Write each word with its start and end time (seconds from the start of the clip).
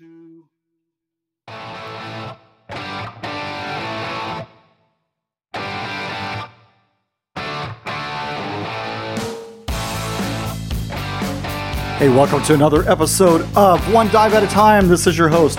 two. 0.00 0.46
Hey, 11.98 12.08
welcome 12.08 12.42
to 12.44 12.54
another 12.54 12.88
episode 12.88 13.42
of 13.54 13.92
One 13.92 14.08
Dive 14.08 14.32
at 14.32 14.42
a 14.42 14.46
Time. 14.46 14.88
This 14.88 15.06
is 15.06 15.18
your 15.18 15.28
host, 15.28 15.58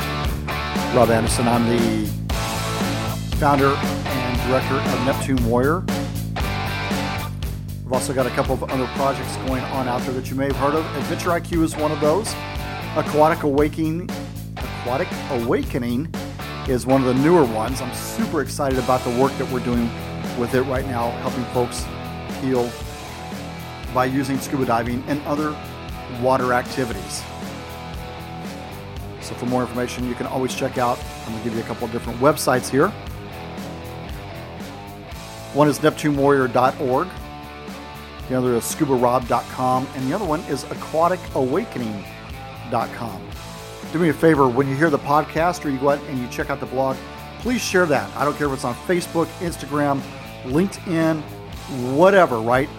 Rob 0.95 1.11
Anderson. 1.11 1.47
I'm 1.47 1.69
the 1.69 2.07
founder 3.35 3.75
and 3.75 4.49
director 4.49 4.73
of 4.73 5.05
Neptune 5.05 5.47
Warrior. 5.47 5.81
We've 7.83 7.93
also 7.93 8.11
got 8.11 8.25
a 8.25 8.31
couple 8.31 8.55
of 8.55 8.63
other 8.63 8.87
projects 8.95 9.35
going 9.47 9.63
on 9.65 9.87
out 9.87 10.01
there 10.01 10.13
that 10.13 10.31
you 10.31 10.35
may 10.35 10.45
have 10.45 10.55
heard 10.55 10.73
of. 10.73 10.83
Adventure 10.97 11.29
IQ 11.29 11.61
is 11.61 11.75
one 11.75 11.91
of 11.91 12.01
those. 12.01 12.33
Aquatic 12.97 13.43
Awakening, 13.43 14.09
Aquatic 14.81 15.07
Awakening 15.29 16.09
is 16.67 16.85
one 16.87 17.01
of 17.01 17.07
the 17.07 17.13
newer 17.21 17.45
ones. 17.45 17.81
I'm 17.81 17.93
super 17.93 18.41
excited 18.41 18.79
about 18.79 19.03
the 19.03 19.11
work 19.11 19.31
that 19.37 19.47
we're 19.51 19.63
doing 19.63 19.87
with 20.39 20.55
it 20.55 20.63
right 20.63 20.87
now, 20.87 21.11
helping 21.19 21.43
folks 21.53 21.85
heal 22.41 22.67
by 23.93 24.05
using 24.05 24.39
scuba 24.39 24.65
diving 24.65 25.03
and 25.07 25.21
other 25.27 25.55
water 26.19 26.53
activities. 26.53 27.21
So, 29.21 29.35
for 29.35 29.45
more 29.45 29.61
information, 29.61 30.09
you 30.09 30.15
can 30.15 30.25
always 30.25 30.55
check 30.55 30.79
out. 30.79 30.97
I'm 31.27 31.33
going 31.33 31.43
to 31.43 31.49
give 31.49 31.55
you 31.55 31.63
a 31.63 31.67
couple 31.67 31.85
of 31.85 31.91
different 31.91 32.19
websites 32.19 32.67
here. 32.67 32.87
One 35.53 35.67
is 35.67 35.77
NeptuneWarrior.org, 35.77 37.07
the 38.29 38.35
other 38.35 38.55
is 38.55 38.63
ScubaRob.com, 38.63 39.87
and 39.93 40.09
the 40.09 40.15
other 40.15 40.25
one 40.25 40.39
is 40.41 40.63
AquaticAwakening.com. 40.63 43.27
Do 43.91 43.99
me 43.99 44.09
a 44.09 44.13
favor 44.13 44.47
when 44.47 44.67
you 44.67 44.75
hear 44.75 44.89
the 44.89 44.99
podcast 44.99 45.65
or 45.65 45.69
you 45.69 45.77
go 45.77 45.89
out 45.89 45.99
and 46.03 46.19
you 46.19 46.27
check 46.29 46.49
out 46.49 46.59
the 46.59 46.65
blog, 46.65 46.95
please 47.39 47.61
share 47.61 47.85
that. 47.87 48.15
I 48.15 48.23
don't 48.23 48.37
care 48.37 48.47
if 48.47 48.53
it's 48.53 48.63
on 48.63 48.75
Facebook, 48.75 49.25
Instagram, 49.39 50.01
LinkedIn, 50.43 51.21
whatever, 51.95 52.39
right? 52.39 52.69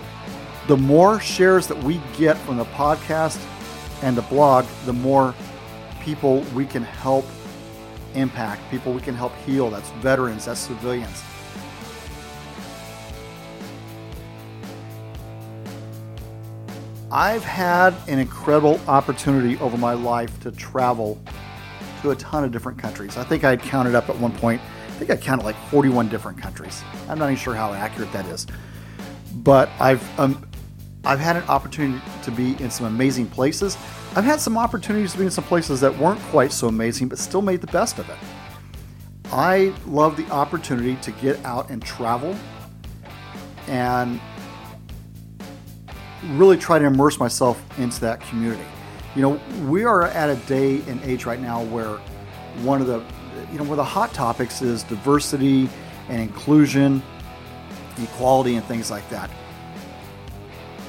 the 0.69 0.77
more 0.77 1.21
shares 1.21 1.67
that 1.67 1.83
we 1.83 2.01
get 2.17 2.37
from 2.39 2.57
the 2.57 2.65
podcast 2.67 3.45
and 4.03 4.17
the 4.17 4.23
blog, 4.23 4.65
the 4.85 4.93
more 4.93 5.35
people 6.01 6.41
we 6.55 6.65
can 6.65 6.83
help 6.83 7.25
impact, 8.15 8.63
people 8.71 8.93
we 8.93 9.01
can 9.01 9.15
help 9.15 9.35
heal. 9.45 9.71
That's 9.71 9.91
veterans, 9.91 10.45
that's 10.45 10.61
civilians. 10.61 11.23
I've 17.13 17.45
had 17.45 17.95
an 18.09 18.19
incredible 18.19 18.81
opportunity 18.89 19.59
over 19.59 19.77
my 19.77 19.93
life 19.93 20.41
to 20.41 20.51
travel 20.51 21.21
to 22.01 22.11
a 22.11 22.17
ton 22.17 22.43
of 22.43 22.53
different 22.53 22.79
countries. 22.79 23.19
I 23.19 23.25
think 23.25 23.45
I 23.45 23.51
had 23.51 23.61
counted 23.61 23.95
up 23.95 24.09
at 24.09 24.17
one 24.17 24.33
point, 24.33 24.63
I 24.63 24.93
think 24.93 25.11
I 25.11 25.17
counted 25.17 25.45
like 25.45 25.57
41 25.69 26.09
different 26.09 26.39
countries. 26.39 26.83
I'm 27.11 27.19
not 27.19 27.27
even 27.27 27.37
sure 27.37 27.55
how 27.55 27.75
accurate 27.75 28.11
that 28.13 28.25
is. 28.27 28.47
But 29.35 29.69
I've 29.79 30.03
um, 30.19 30.49
I've 31.05 31.19
had 31.19 31.37
an 31.37 31.43
opportunity 31.45 32.03
to 32.23 32.31
be 32.31 32.57
in 32.63 32.71
some 32.71 32.87
amazing 32.87 33.27
places. 33.27 33.77
I've 34.17 34.25
had 34.25 34.41
some 34.41 34.57
opportunities 34.57 35.13
to 35.13 35.19
be 35.19 35.25
in 35.25 35.31
some 35.31 35.45
places 35.45 35.83
that 35.83 35.97
weren't 35.99 36.21
quite 36.31 36.51
so 36.51 36.69
amazing, 36.69 37.09
but 37.09 37.19
still 37.19 37.43
made 37.43 37.61
the 37.61 37.67
best 37.67 37.99
of 37.99 38.09
it. 38.09 38.17
I 39.31 39.75
love 39.87 40.17
the 40.17 40.31
opportunity 40.31 40.97
to 40.97 41.11
get 41.13 41.45
out 41.45 41.69
and 41.69 41.83
travel 41.83 42.35
and 43.69 44.19
really 46.31 46.57
try 46.57 46.79
to 46.79 46.85
immerse 46.85 47.19
myself 47.19 47.63
into 47.79 48.01
that 48.01 48.21
community. 48.21 48.65
You 49.15 49.23
know, 49.23 49.41
we 49.69 49.85
are 49.85 50.05
at 50.05 50.31
a 50.31 50.37
day 50.47 50.81
and 50.89 51.03
age 51.03 51.27
right 51.27 51.41
now 51.41 51.65
where 51.65 51.99
one 52.63 52.81
of 52.81 52.87
the 52.87 53.03
you 53.51 53.59
know 53.59 53.65
where 53.65 53.77
the 53.77 53.85
hot 53.85 54.15
topics 54.15 54.63
is 54.63 54.83
diversity 54.85 55.69
and 56.09 56.21
inclusion, 56.21 57.03
equality 57.99 58.57
and 58.57 58.65
things 58.65 58.91
like 58.91 59.09
that. 59.11 59.31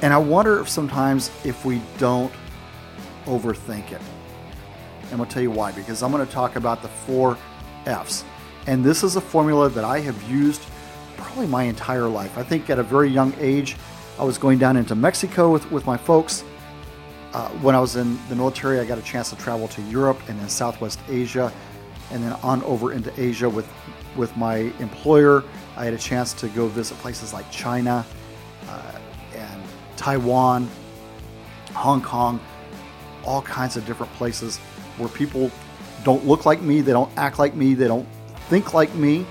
And 0.02 0.12
I 0.12 0.18
wonder 0.18 0.60
if 0.60 0.68
sometimes 0.68 1.30
if 1.44 1.64
we 1.64 1.80
don't 1.98 2.32
overthink 3.26 3.92
it. 3.92 4.00
And 5.10 5.20
I'll 5.20 5.26
tell 5.26 5.42
you 5.42 5.50
why, 5.50 5.72
because 5.72 6.02
I'm 6.02 6.10
going 6.10 6.26
to 6.26 6.32
talk 6.32 6.56
about 6.56 6.82
the 6.82 6.88
four 6.88 7.38
F's. 7.86 8.24
And 8.66 8.82
this 8.84 9.02
is 9.02 9.16
a 9.16 9.20
formula 9.20 9.68
that 9.70 9.84
I 9.84 10.00
have 10.00 10.20
used 10.30 10.62
probably 11.16 11.46
my 11.46 11.64
entire 11.64 12.08
life. 12.08 12.36
I 12.38 12.42
think 12.42 12.70
at 12.70 12.78
a 12.78 12.82
very 12.82 13.08
young 13.08 13.34
age, 13.38 13.76
I 14.18 14.24
was 14.24 14.38
going 14.38 14.58
down 14.58 14.76
into 14.76 14.94
Mexico 14.94 15.50
with, 15.50 15.68
with 15.72 15.86
my 15.86 15.96
folks. 15.96 16.44
Uh, 17.32 17.48
when 17.62 17.74
I 17.74 17.80
was 17.80 17.96
in 17.96 18.16
the 18.28 18.36
military, 18.36 18.78
I 18.78 18.84
got 18.84 18.98
a 18.98 19.02
chance 19.02 19.30
to 19.30 19.36
travel 19.36 19.66
to 19.68 19.82
Europe 19.82 20.20
and 20.28 20.38
then 20.38 20.48
Southwest 20.48 21.00
Asia, 21.08 21.52
and 22.12 22.22
then 22.22 22.32
on 22.44 22.62
over 22.62 22.92
into 22.92 23.12
Asia 23.20 23.48
with, 23.48 23.68
with 24.14 24.36
my 24.36 24.56
employer. 24.78 25.42
I 25.76 25.84
had 25.84 25.94
a 25.94 25.98
chance 25.98 26.32
to 26.34 26.48
go 26.48 26.68
visit 26.68 26.96
places 26.98 27.32
like 27.32 27.50
China, 27.50 28.06
uh, 28.68 28.98
and 29.34 29.62
Taiwan, 29.96 30.68
Hong 31.72 32.00
Kong, 32.00 32.40
all 33.24 33.42
kinds 33.42 33.76
of 33.76 33.84
different 33.84 34.12
places 34.12 34.58
where 34.96 35.08
people 35.08 35.50
don't 36.04 36.24
look 36.24 36.46
like 36.46 36.62
me, 36.62 36.82
they 36.82 36.92
don't 36.92 37.10
act 37.16 37.40
like 37.40 37.56
me, 37.56 37.74
they 37.74 37.88
don't 37.88 38.06
think 38.48 38.74
like 38.74 38.94
me, 38.94 39.26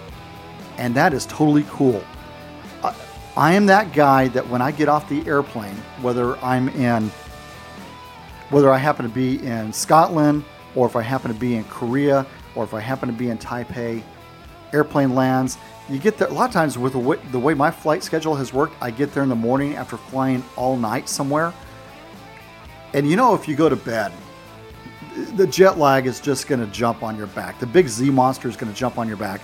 and 0.78 0.94
that 0.96 1.14
is 1.14 1.26
totally 1.28 1.66
cool. 1.70 2.04
I, 3.36 3.54
am 3.54 3.66
that 3.68 3.94
guy 3.94 4.28
that 4.30 4.48
when 4.48 4.62
I 4.62 4.72
get 4.72 4.90
off 4.90 5.10
the 5.10 5.26
airplane, 5.28 5.76
whether 6.02 6.38
I'm 6.38 6.70
in, 6.70 7.10
whether 8.50 8.72
I 8.72 8.78
happen 8.78 9.08
to 9.08 9.12
be 9.12 9.44
in 9.44 9.74
Scotland, 9.74 10.44
or 10.76 10.86
if 10.86 10.96
I 10.96 11.02
happen 11.02 11.34
to 11.34 11.40
be 11.40 11.56
in 11.56 11.64
Korea, 11.66 12.26
or 12.56 12.64
if 12.64 12.74
I 12.74 12.80
happen 12.80 13.10
to 13.10 13.14
be 13.14 13.30
in 13.30 13.38
Taipei, 13.38 14.04
airplane 14.72 15.16
lands, 15.16 15.58
you 15.90 16.00
get 16.00 16.18
there 16.18 16.28
a 16.28 16.34
lot 16.34 16.48
of 16.48 16.54
times 16.54 16.78
with 16.78 16.94
the 16.94 17.00
way, 17.00 17.18
the 17.32 17.40
way 17.40 17.54
my 17.54 17.72
flight 17.72 18.04
schedule 18.04 18.36
has 18.36 18.54
worked 18.54 18.74
i 18.82 18.90
get 18.90 19.14
there 19.14 19.24
in 19.24 19.30
the 19.30 19.36
morning 19.36 19.76
after 19.76 19.98
flying 19.98 20.44
all 20.56 20.78
night 20.78 21.10
somewhere. 21.10 21.54
And 22.94 23.10
you 23.10 23.16
know 23.16 23.34
if 23.34 23.48
you 23.48 23.56
go 23.56 23.70
to 23.70 23.76
bed 23.76 24.12
the 25.36 25.46
jet 25.46 25.78
lag 25.78 26.08
is 26.08 26.20
just 26.20 26.48
going 26.48 26.60
to 26.60 26.68
jump 26.68 27.04
on 27.04 27.16
your 27.16 27.28
back. 27.28 27.60
The 27.60 27.68
big 27.68 27.88
z 27.88 28.10
monster 28.10 28.48
is 28.48 28.56
going 28.56 28.72
to 28.72 28.78
jump 28.78 28.98
on 28.98 29.08
your 29.08 29.18
back. 29.18 29.42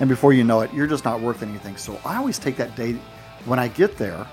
And 0.00 0.08
before 0.08 0.32
you 0.32 0.44
know 0.44 0.60
it 0.60 0.72
you're 0.72 0.86
just 0.86 1.04
not 1.04 1.20
worth 1.20 1.42
anything. 1.42 1.76
So 1.76 1.98
i 2.04 2.16
always 2.16 2.38
take 2.38 2.56
that 2.56 2.76
day 2.76 2.98
when 3.44 3.58
i 3.58 3.68
get 3.68 3.96
there 3.96 4.26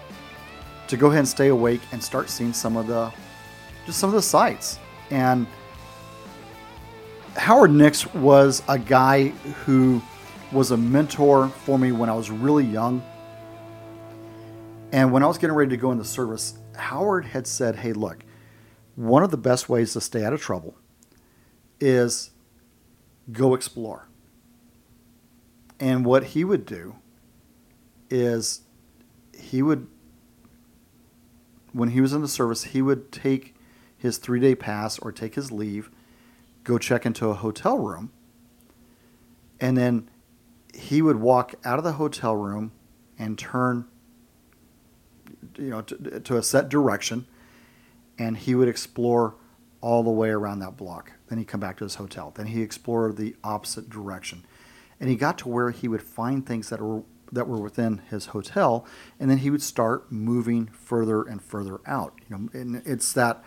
to 0.88 0.98
go 0.98 1.08
ahead 1.08 1.20
and 1.20 1.28
stay 1.28 1.48
awake 1.48 1.82
and 1.92 2.04
start 2.04 2.30
seeing 2.30 2.54
some 2.54 2.78
of 2.78 2.88
the 2.88 3.12
just 3.86 4.00
some 4.00 4.10
of 4.10 4.16
the 4.16 4.22
sights 4.22 4.80
and 5.12 5.48
howard 7.36 7.72
nix 7.72 8.14
was 8.14 8.64
a 8.68 8.78
guy 8.78 9.30
who 9.66 10.02
was 10.52 10.72
a 10.72 10.78
mentor 10.78 11.50
for 11.50 11.78
me 11.78 11.92
when 11.92 12.10
I 12.10 12.14
was 12.14 12.32
really 12.32 12.66
young. 12.66 13.04
And 14.92 15.12
when 15.12 15.24
I 15.24 15.28
was 15.28 15.38
getting 15.38 15.56
ready 15.56 15.70
to 15.70 15.78
go 15.78 15.92
in 15.92 15.98
the 15.98 16.06
service, 16.06 16.58
Howard 16.76 17.26
had 17.26 17.46
said, 17.46 17.78
Hey, 17.78 17.94
look, 17.94 18.24
one 18.96 19.24
of 19.24 19.32
the 19.32 19.38
best 19.38 19.70
ways 19.70 19.94
to 19.94 20.02
stay 20.02 20.24
out 20.24 20.34
of 20.34 20.42
trouble 20.42 20.76
is 21.80 22.32
go 23.32 23.54
explore. 23.54 24.08
And 25.80 26.04
what 26.04 26.26
he 26.26 26.44
would 26.44 26.66
do 26.66 26.96
is 28.10 28.62
he 29.50 29.62
would, 29.62 29.88
when 31.74 31.90
he 31.90 32.02
was 32.02 32.14
in 32.14 32.22
the 32.22 32.28
service, 32.28 32.66
he 32.66 32.82
would 32.82 33.12
take 33.12 33.56
his 33.98 34.18
three 34.18 34.40
day 34.40 34.56
pass 34.56 35.00
or 35.00 35.12
take 35.12 35.36
his 35.36 35.52
leave, 35.52 35.90
go 36.64 36.78
check 36.78 37.06
into 37.06 37.28
a 37.30 37.34
hotel 37.34 37.78
room, 37.78 38.12
and 39.60 39.78
then 39.78 40.10
he 40.74 41.02
would 41.02 41.18
walk 41.18 41.56
out 41.66 41.78
of 41.78 41.84
the 41.84 41.94
hotel 41.94 42.36
room 42.36 42.72
and 43.18 43.38
turn 43.38 43.86
you 45.58 45.70
know 45.70 45.82
to, 45.82 46.20
to, 46.20 46.38
a 46.38 46.44
set 46.44 46.70
direction 46.70 47.28
and 48.18 48.38
he 48.38 48.56
would 48.56 48.68
explore 48.68 49.36
all 49.82 50.04
the 50.04 50.10
way 50.10 50.30
around 50.30 50.60
that 50.60 50.76
block. 50.76 51.14
Then 51.28 51.38
he'd 51.38 51.48
come 51.48 51.62
back 51.62 51.78
to 51.78 51.86
his 51.86 51.96
hotel. 51.96 52.32
Then 52.36 52.48
he 52.48 52.62
explored 52.62 53.16
the 53.16 53.36
opposite 53.44 53.90
direction. 53.90 54.46
And 55.00 55.10
he 55.10 55.16
got 55.16 55.38
to 55.40 55.48
where 55.48 55.72
he 55.72 55.88
would 55.88 56.02
find 56.02 56.46
things 56.46 56.70
that 56.70 56.82
were 56.82 57.04
that 57.32 57.48
were 57.48 57.60
within 57.60 58.02
his 58.10 58.28
hotel 58.28 58.86
and 59.20 59.30
then 59.30 59.40
he 59.40 59.50
would 59.50 59.62
start 59.62 60.12
moving 60.12 60.68
further 60.68 61.24
and 61.24 61.42
further 61.42 61.80
out 61.86 62.14
you 62.28 62.36
know 62.36 62.50
and 62.54 62.82
it's 62.86 63.14
that 63.14 63.44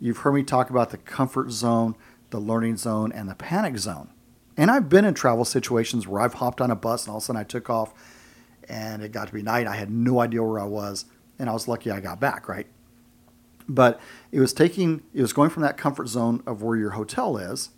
you've 0.00 0.18
heard 0.18 0.34
me 0.34 0.42
talk 0.42 0.70
about 0.70 0.90
the 0.90 0.98
comfort 0.98 1.50
zone 1.50 1.94
the 2.30 2.38
learning 2.38 2.76
zone 2.76 3.12
and 3.12 3.28
the 3.28 3.34
panic 3.34 3.76
zone 3.78 4.10
and 4.58 4.72
I've 4.72 4.88
been 4.88 5.04
in 5.04 5.14
travel 5.14 5.44
situations 5.44 6.08
where 6.08 6.20
I've 6.20 6.34
hopped 6.34 6.60
on 6.60 6.72
a 6.72 6.74
bus 6.74 7.04
and 7.04 7.12
all 7.12 7.18
of 7.18 7.22
a 7.22 7.26
sudden 7.26 7.40
I 7.40 7.44
took 7.44 7.70
off 7.70 7.94
and 8.68 9.02
it 9.02 9.12
got 9.12 9.28
to 9.28 9.32
be 9.32 9.40
night. 9.40 9.68
I 9.68 9.76
had 9.76 9.88
no 9.88 10.20
idea 10.20 10.42
where 10.42 10.58
I 10.58 10.64
was. 10.64 11.04
And 11.38 11.48
I 11.48 11.52
was 11.52 11.68
lucky 11.68 11.92
I 11.92 12.00
got 12.00 12.18
back, 12.18 12.48
right? 12.48 12.66
But 13.68 14.00
it 14.32 14.40
was 14.40 14.52
taking, 14.52 15.04
it 15.14 15.22
was 15.22 15.32
going 15.32 15.50
from 15.50 15.62
that 15.62 15.76
comfort 15.76 16.08
zone 16.08 16.42
of 16.44 16.60
where 16.60 16.76
your 16.76 16.90
hotel 16.90 17.36
is 17.36 17.70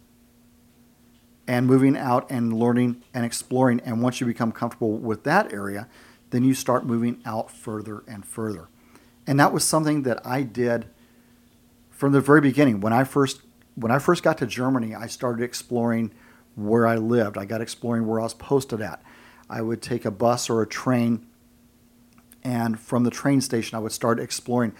and 1.50 1.66
moving 1.66 1.96
out 1.96 2.30
and 2.30 2.52
learning 2.52 3.02
and 3.12 3.26
exploring. 3.26 3.80
And 3.80 4.00
once 4.00 4.20
you 4.20 4.26
become 4.26 4.52
comfortable 4.52 4.92
with 4.92 5.24
that 5.24 5.52
area, 5.52 5.88
then 6.30 6.44
you 6.44 6.54
start 6.54 6.86
moving 6.86 7.20
out 7.26 7.50
further 7.50 8.04
and 8.06 8.24
further. 8.24 8.68
And 9.26 9.40
that 9.40 9.52
was 9.52 9.64
something 9.64 10.04
that 10.04 10.24
I 10.24 10.42
did 10.42 10.86
from 11.90 12.12
the 12.12 12.20
very 12.20 12.40
beginning. 12.40 12.80
When 12.80 12.92
I 12.92 13.02
first 13.02 13.40
when 13.74 13.90
I 13.90 13.98
first 13.98 14.22
got 14.22 14.38
to 14.38 14.46
Germany, 14.46 14.94
I 14.94 15.08
started 15.08 15.42
exploring 15.42 16.12
where 16.54 16.86
I 16.86 16.94
lived. 16.94 17.36
I 17.36 17.46
got 17.46 17.60
exploring 17.60 18.06
where 18.06 18.20
I 18.20 18.24
was 18.24 18.34
posted 18.34 18.80
at. 18.80 19.02
I 19.48 19.60
would 19.60 19.82
take 19.82 20.04
a 20.04 20.12
bus 20.12 20.48
or 20.48 20.62
a 20.62 20.68
train, 20.68 21.26
and 22.44 22.78
from 22.78 23.02
the 23.02 23.10
train 23.10 23.40
station, 23.40 23.74
I 23.74 23.80
would 23.80 23.90
start 23.90 24.20
exploring 24.20 24.72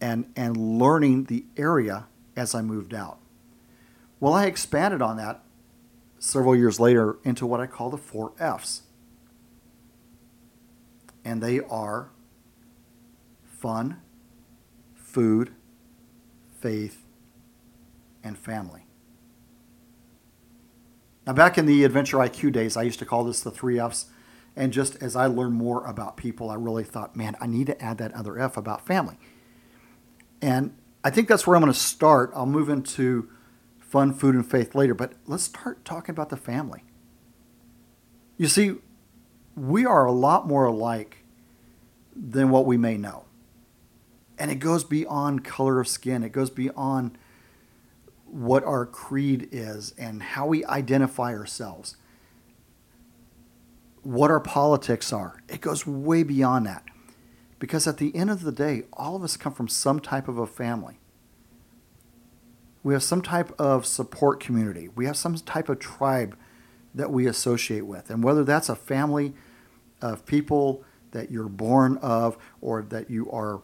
and, 0.00 0.32
and 0.34 0.56
learning 0.56 1.24
the 1.24 1.44
area 1.56 2.06
as 2.34 2.56
I 2.56 2.62
moved 2.62 2.92
out. 2.92 3.18
Well, 4.18 4.32
I 4.32 4.46
expanded 4.46 5.00
on 5.00 5.16
that 5.18 5.44
several 6.22 6.54
years 6.54 6.78
later 6.78 7.18
into 7.24 7.44
what 7.44 7.58
I 7.58 7.66
call 7.66 7.90
the 7.90 7.98
four 7.98 8.32
F's. 8.38 8.82
And 11.24 11.42
they 11.42 11.58
are 11.58 12.10
fun, 13.44 14.00
food, 14.94 15.50
faith, 16.60 17.04
and 18.22 18.38
family. 18.38 18.86
Now, 21.26 21.32
back 21.32 21.58
in 21.58 21.66
the 21.66 21.82
Adventure 21.82 22.18
IQ 22.18 22.52
days, 22.52 22.76
I 22.76 22.82
used 22.82 23.00
to 23.00 23.04
call 23.04 23.24
this 23.24 23.40
the 23.40 23.50
three 23.50 23.80
F's. 23.80 24.06
And 24.54 24.72
just 24.72 25.02
as 25.02 25.16
I 25.16 25.26
learned 25.26 25.54
more 25.54 25.84
about 25.84 26.16
people, 26.16 26.50
I 26.50 26.54
really 26.54 26.84
thought, 26.84 27.16
man, 27.16 27.34
I 27.40 27.48
need 27.48 27.66
to 27.66 27.82
add 27.82 27.98
that 27.98 28.12
other 28.12 28.38
F 28.38 28.56
about 28.56 28.86
family. 28.86 29.18
And 30.40 30.76
I 31.02 31.10
think 31.10 31.26
that's 31.26 31.48
where 31.48 31.56
I'm 31.56 31.62
going 31.62 31.72
to 31.72 31.78
start. 31.78 32.30
I'll 32.32 32.46
move 32.46 32.68
into 32.68 33.28
fun, 33.92 34.14
food, 34.14 34.34
and 34.34 34.50
faith 34.50 34.74
later, 34.74 34.94
but 34.94 35.12
let's 35.26 35.42
start 35.42 35.84
talking 35.84 36.14
about 36.14 36.30
the 36.30 36.36
family. 36.36 36.82
You 38.38 38.48
see, 38.48 38.76
we 39.54 39.84
are 39.84 40.06
a 40.06 40.12
lot 40.12 40.48
more 40.48 40.64
alike 40.64 41.18
than 42.16 42.48
what 42.48 42.64
we 42.64 42.78
may 42.78 42.96
know. 42.96 43.26
And 44.38 44.50
it 44.50 44.56
goes 44.56 44.82
beyond 44.82 45.44
color 45.44 45.78
of 45.78 45.86
skin, 45.86 46.22
it 46.22 46.32
goes 46.32 46.48
beyond 46.48 47.18
what 48.24 48.64
our 48.64 48.86
creed 48.86 49.46
is 49.52 49.94
and 49.98 50.22
how 50.22 50.46
we 50.46 50.64
identify 50.64 51.34
ourselves, 51.34 51.98
what 54.02 54.30
our 54.30 54.40
politics 54.40 55.12
are. 55.12 55.42
It 55.50 55.60
goes 55.60 55.86
way 55.86 56.22
beyond 56.22 56.64
that. 56.64 56.82
Because 57.58 57.86
at 57.86 57.98
the 57.98 58.16
end 58.16 58.30
of 58.30 58.42
the 58.42 58.52
day, 58.52 58.84
all 58.94 59.16
of 59.16 59.22
us 59.22 59.36
come 59.36 59.52
from 59.52 59.68
some 59.68 60.00
type 60.00 60.28
of 60.28 60.38
a 60.38 60.46
family. 60.46 60.98
We 62.82 62.94
have 62.94 63.02
some 63.02 63.22
type 63.22 63.52
of 63.60 63.86
support 63.86 64.40
community. 64.40 64.88
We 64.88 65.06
have 65.06 65.16
some 65.16 65.34
type 65.36 65.68
of 65.68 65.78
tribe 65.78 66.36
that 66.94 67.10
we 67.10 67.26
associate 67.26 67.86
with. 67.86 68.10
And 68.10 68.22
whether 68.22 68.44
that's 68.44 68.68
a 68.68 68.76
family 68.76 69.34
of 70.00 70.26
people 70.26 70.84
that 71.12 71.30
you're 71.30 71.48
born 71.48 71.96
of 71.98 72.36
or 72.60 72.82
that 72.82 73.08
you 73.08 73.30
are 73.30 73.62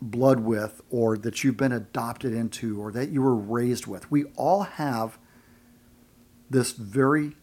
blood 0.00 0.40
with 0.40 0.82
or 0.90 1.16
that 1.16 1.42
you've 1.42 1.56
been 1.56 1.72
adopted 1.72 2.32
into 2.32 2.80
or 2.80 2.92
that 2.92 3.08
you 3.10 3.22
were 3.22 3.34
raised 3.34 3.86
with. 3.86 4.10
We 4.10 4.24
all 4.36 4.64
have 4.64 5.18
this 6.50 6.72
very 6.72 7.36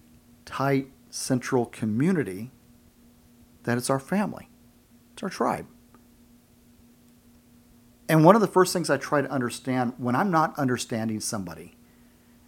tight 0.46 0.92
central 1.10 1.66
community 1.66 2.52
that 3.64 3.78
is 3.78 3.90
our 3.90 4.00
family. 4.00 4.50
It's 5.14 5.24
our 5.24 5.30
tribe. 5.30 5.66
And 8.10 8.26
one 8.26 8.36
of 8.36 8.42
the 8.42 8.48
first 8.48 8.74
things 8.74 8.90
I 8.90 8.98
try 8.98 9.22
to 9.22 9.32
understand 9.32 9.94
when 9.98 10.16
I'm 10.16 10.30
not 10.30 10.58
understanding 10.60 11.20
somebody 11.20 11.76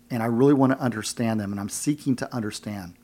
and 0.09 0.21
I 0.21 0.27
really 0.27 0.53
want 0.53 0.73
to 0.73 0.79
understand 0.79 1.39
them 1.39 1.51
and 1.51 1.59
I'm 1.59 1.69
seeking 1.69 2.15
to 2.17 2.33
understand, 2.35 2.95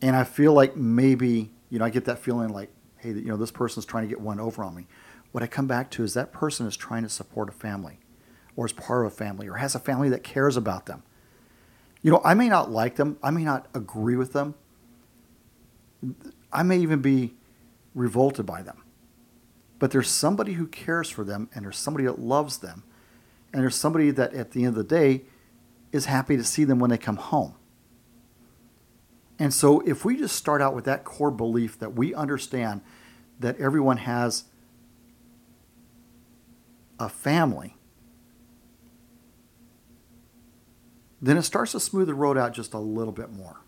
and 0.00 0.16
I 0.16 0.24
feel 0.24 0.52
like 0.52 0.76
maybe, 0.76 1.50
you 1.68 1.78
know, 1.78 1.84
I 1.84 1.90
get 1.90 2.06
that 2.06 2.18
feeling 2.18 2.48
like, 2.50 2.70
hey, 2.96 3.10
you 3.10 3.26
know, 3.26 3.36
this 3.36 3.50
person's 3.50 3.84
trying 3.84 4.04
to 4.04 4.08
get 4.08 4.20
one 4.20 4.40
over 4.40 4.62
on 4.62 4.74
me. 4.74 4.86
What 5.32 5.42
I 5.42 5.46
come 5.46 5.66
back 5.66 5.90
to 5.92 6.02
is 6.02 6.14
that 6.14 6.32
person 6.32 6.66
is 6.66 6.76
trying 6.76 7.02
to 7.02 7.08
support 7.08 7.48
a 7.48 7.52
family 7.52 7.98
or 8.56 8.66
is 8.66 8.72
part 8.72 9.04
of 9.04 9.12
a 9.12 9.14
family 9.14 9.48
or 9.48 9.56
has 9.56 9.74
a 9.74 9.78
family 9.78 10.08
that 10.08 10.22
cares 10.22 10.56
about 10.56 10.86
them. 10.86 11.02
You 12.02 12.10
know, 12.10 12.20
I 12.24 12.34
may 12.34 12.48
not 12.48 12.70
like 12.70 12.96
them, 12.96 13.18
I 13.22 13.30
may 13.30 13.44
not 13.44 13.66
agree 13.74 14.16
with 14.16 14.32
them, 14.32 14.54
I 16.52 16.62
may 16.62 16.78
even 16.78 17.02
be 17.02 17.34
revolted 17.94 18.46
by 18.46 18.62
them. 18.62 18.82
But 19.78 19.90
there's 19.90 20.08
somebody 20.08 20.52
who 20.52 20.66
cares 20.66 21.08
for 21.08 21.24
them 21.24 21.48
and 21.54 21.64
there's 21.64 21.78
somebody 21.78 22.04
that 22.04 22.18
loves 22.18 22.58
them. 22.58 22.84
And 23.52 23.62
there's 23.62 23.74
somebody 23.74 24.10
that 24.12 24.34
at 24.34 24.52
the 24.52 24.64
end 24.64 24.68
of 24.68 24.74
the 24.76 24.84
day 24.84 25.22
is 25.90 26.04
happy 26.04 26.36
to 26.36 26.44
see 26.44 26.64
them 26.64 26.78
when 26.78 26.90
they 26.90 26.98
come 26.98 27.16
home. 27.16 27.54
And 29.38 29.54
so, 29.54 29.80
if 29.80 30.04
we 30.04 30.18
just 30.18 30.36
start 30.36 30.60
out 30.60 30.74
with 30.74 30.84
that 30.84 31.02
core 31.02 31.30
belief 31.30 31.78
that 31.78 31.94
we 31.94 32.14
understand 32.14 32.82
that 33.40 33.58
everyone 33.58 33.96
has 33.96 34.44
a 37.00 37.08
family, 37.08 37.74
then 41.22 41.38
it 41.38 41.42
starts 41.42 41.72
to 41.72 41.80
smooth 41.80 42.06
the 42.06 42.14
road 42.14 42.36
out 42.36 42.52
just 42.52 42.74
a 42.74 42.78
little 42.78 43.14
bit 43.14 43.32
more. 43.32 43.62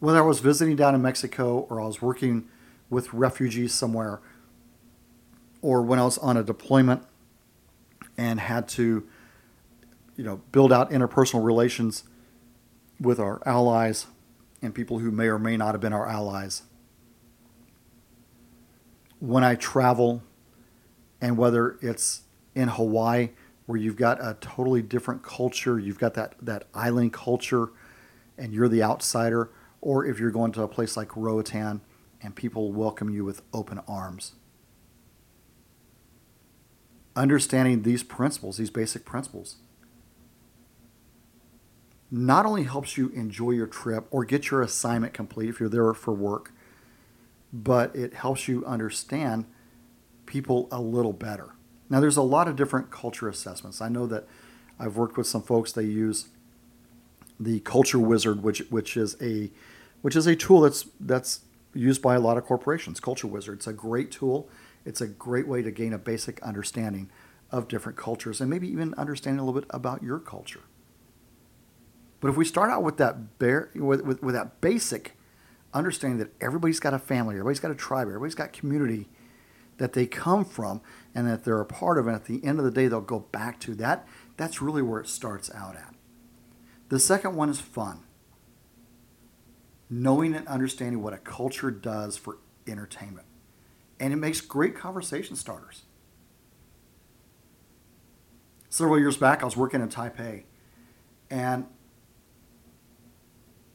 Whether 0.00 0.18
I 0.18 0.26
was 0.26 0.40
visiting 0.40 0.76
down 0.76 0.94
in 0.94 1.02
Mexico 1.02 1.66
or 1.70 1.80
I 1.80 1.86
was 1.86 2.00
working 2.00 2.48
with 2.90 3.12
refugees 3.12 3.74
somewhere, 3.74 4.20
or 5.60 5.82
when 5.82 5.98
I 5.98 6.04
was 6.04 6.18
on 6.18 6.36
a 6.36 6.42
deployment 6.42 7.02
and 8.16 8.40
had 8.40 8.68
to 8.68 9.06
you 10.16 10.24
know, 10.24 10.40
build 10.52 10.72
out 10.72 10.90
interpersonal 10.90 11.44
relations 11.44 12.04
with 13.00 13.20
our 13.20 13.40
allies 13.46 14.06
and 14.60 14.74
people 14.74 14.98
who 14.98 15.10
may 15.10 15.26
or 15.26 15.38
may 15.38 15.56
not 15.56 15.74
have 15.74 15.80
been 15.80 15.92
our 15.92 16.08
allies. 16.08 16.62
When 19.20 19.44
I 19.44 19.54
travel, 19.54 20.22
and 21.20 21.36
whether 21.36 21.78
it's 21.80 22.22
in 22.54 22.68
Hawaii, 22.68 23.30
where 23.66 23.78
you've 23.78 23.96
got 23.96 24.20
a 24.20 24.36
totally 24.40 24.82
different 24.82 25.22
culture, 25.22 25.78
you've 25.78 25.98
got 25.98 26.14
that, 26.14 26.34
that 26.42 26.66
island 26.74 27.12
culture, 27.12 27.68
and 28.36 28.52
you're 28.52 28.68
the 28.68 28.82
outsider, 28.82 29.50
or 29.80 30.04
if 30.04 30.18
you're 30.18 30.30
going 30.30 30.52
to 30.52 30.62
a 30.62 30.68
place 30.68 30.96
like 30.96 31.16
Roatan 31.16 31.80
and 32.22 32.34
people 32.34 32.72
welcome 32.72 33.10
you 33.10 33.24
with 33.24 33.42
open 33.52 33.80
arms. 33.86 34.32
Understanding 37.14 37.82
these 37.82 38.02
principles, 38.02 38.56
these 38.56 38.70
basic 38.70 39.04
principles, 39.04 39.56
not 42.10 42.46
only 42.46 42.64
helps 42.64 42.96
you 42.96 43.08
enjoy 43.10 43.50
your 43.50 43.66
trip 43.66 44.06
or 44.10 44.24
get 44.24 44.50
your 44.50 44.62
assignment 44.62 45.12
complete 45.12 45.48
if 45.48 45.60
you're 45.60 45.68
there 45.68 45.92
for 45.94 46.12
work, 46.12 46.52
but 47.52 47.94
it 47.94 48.14
helps 48.14 48.48
you 48.48 48.64
understand 48.64 49.46
people 50.26 50.68
a 50.70 50.80
little 50.80 51.12
better. 51.12 51.54
Now, 51.90 52.00
there's 52.00 52.16
a 52.16 52.22
lot 52.22 52.48
of 52.48 52.56
different 52.56 52.90
culture 52.90 53.28
assessments. 53.28 53.80
I 53.80 53.88
know 53.88 54.06
that 54.06 54.26
I've 54.78 54.96
worked 54.96 55.16
with 55.16 55.26
some 55.26 55.42
folks. 55.42 55.72
They 55.72 55.84
use 55.84 56.28
the 57.40 57.60
Culture 57.60 57.98
Wizard, 57.98 58.42
which 58.42 58.60
which 58.70 58.96
is 58.96 59.16
a 59.22 59.50
which 60.02 60.16
is 60.16 60.26
a 60.26 60.36
tool 60.36 60.60
that's 60.60 60.86
that's 61.00 61.40
used 61.74 62.02
by 62.02 62.14
a 62.14 62.20
lot 62.20 62.36
of 62.36 62.44
corporations. 62.44 63.00
Culture 63.00 63.26
Wizard. 63.26 63.58
It's 63.58 63.66
a 63.66 63.72
great 63.72 64.10
tool. 64.10 64.48
It's 64.84 65.00
a 65.00 65.06
great 65.06 65.46
way 65.46 65.62
to 65.62 65.70
gain 65.70 65.92
a 65.92 65.98
basic 65.98 66.42
understanding 66.42 67.10
of 67.50 67.68
different 67.68 67.98
cultures 67.98 68.40
and 68.40 68.50
maybe 68.50 68.68
even 68.68 68.94
understanding 68.94 69.40
a 69.40 69.44
little 69.44 69.60
bit 69.60 69.68
about 69.72 70.02
your 70.02 70.18
culture. 70.18 70.62
But 72.20 72.28
if 72.28 72.36
we 72.36 72.44
start 72.44 72.70
out 72.70 72.82
with 72.82 72.96
that 72.96 73.38
bare, 73.38 73.70
with, 73.74 74.02
with, 74.02 74.22
with 74.22 74.34
that 74.34 74.60
basic 74.60 75.16
understanding 75.72 76.18
that 76.18 76.30
everybody's 76.40 76.80
got 76.80 76.94
a 76.94 76.98
family, 76.98 77.34
everybody's 77.34 77.60
got 77.60 77.70
a 77.70 77.76
tribe, 77.76 78.08
everybody's 78.08 78.34
got 78.34 78.52
community 78.52 79.08
that 79.78 79.92
they 79.92 80.06
come 80.06 80.44
from 80.44 80.80
and 81.14 81.28
that 81.28 81.44
they're 81.44 81.60
a 81.60 81.66
part 81.66 81.98
of, 81.98 82.06
and 82.06 82.16
at 82.16 82.24
the 82.24 82.44
end 82.44 82.58
of 82.58 82.64
the 82.64 82.70
day 82.70 82.88
they'll 82.88 83.00
go 83.00 83.20
back 83.20 83.60
to 83.60 83.74
that. 83.76 84.06
That's 84.36 84.60
really 84.60 84.82
where 84.82 85.00
it 85.00 85.08
starts 85.08 85.50
out 85.54 85.76
at. 85.76 85.94
The 86.88 86.98
second 86.98 87.36
one 87.36 87.48
is 87.48 87.60
fun. 87.60 88.00
Knowing 89.90 90.34
and 90.34 90.46
understanding 90.48 91.02
what 91.02 91.12
a 91.12 91.18
culture 91.18 91.70
does 91.70 92.16
for 92.16 92.38
entertainment. 92.66 93.26
And 93.98 94.12
it 94.12 94.16
makes 94.16 94.40
great 94.40 94.76
conversation 94.76 95.34
starters. 95.34 95.82
Several 98.68 98.98
years 98.98 99.16
back, 99.16 99.42
I 99.42 99.44
was 99.46 99.56
working 99.56 99.80
in 99.80 99.88
Taipei, 99.88 100.44
and 101.30 101.66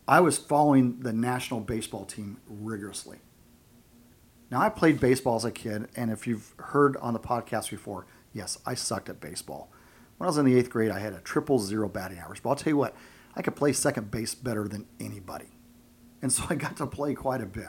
I 0.07 0.19
was 0.19 0.37
following 0.37 0.99
the 0.99 1.11
national 1.13 1.61
baseball 1.61 2.05
team 2.05 2.37
rigorously. 2.47 3.19
Now, 4.51 4.61
I 4.61 4.69
played 4.69 4.99
baseball 4.99 5.35
as 5.35 5.45
a 5.45 5.51
kid, 5.51 5.87
and 5.95 6.11
if 6.11 6.27
you've 6.27 6.53
heard 6.57 6.95
on 6.97 7.13
the 7.13 7.19
podcast 7.19 7.71
before, 7.71 8.05
yes, 8.33 8.59
I 8.65 8.75
sucked 8.75 9.09
at 9.09 9.19
baseball. 9.19 9.71
When 10.17 10.27
I 10.27 10.29
was 10.29 10.37
in 10.37 10.45
the 10.45 10.55
eighth 10.55 10.69
grade, 10.69 10.91
I 10.91 10.99
had 10.99 11.13
a 11.13 11.19
triple 11.21 11.57
zero 11.57 11.89
batting 11.89 12.19
average. 12.19 12.43
But 12.43 12.49
I'll 12.51 12.55
tell 12.55 12.71
you 12.71 12.77
what, 12.77 12.95
I 13.35 13.41
could 13.41 13.55
play 13.55 13.73
second 13.73 14.11
base 14.11 14.35
better 14.35 14.67
than 14.67 14.85
anybody. 14.99 15.52
And 16.23 16.31
so 16.31 16.45
I 16.49 16.55
got 16.55 16.77
to 16.77 16.87
play 16.87 17.13
quite 17.13 17.41
a 17.41 17.45
bit. 17.45 17.67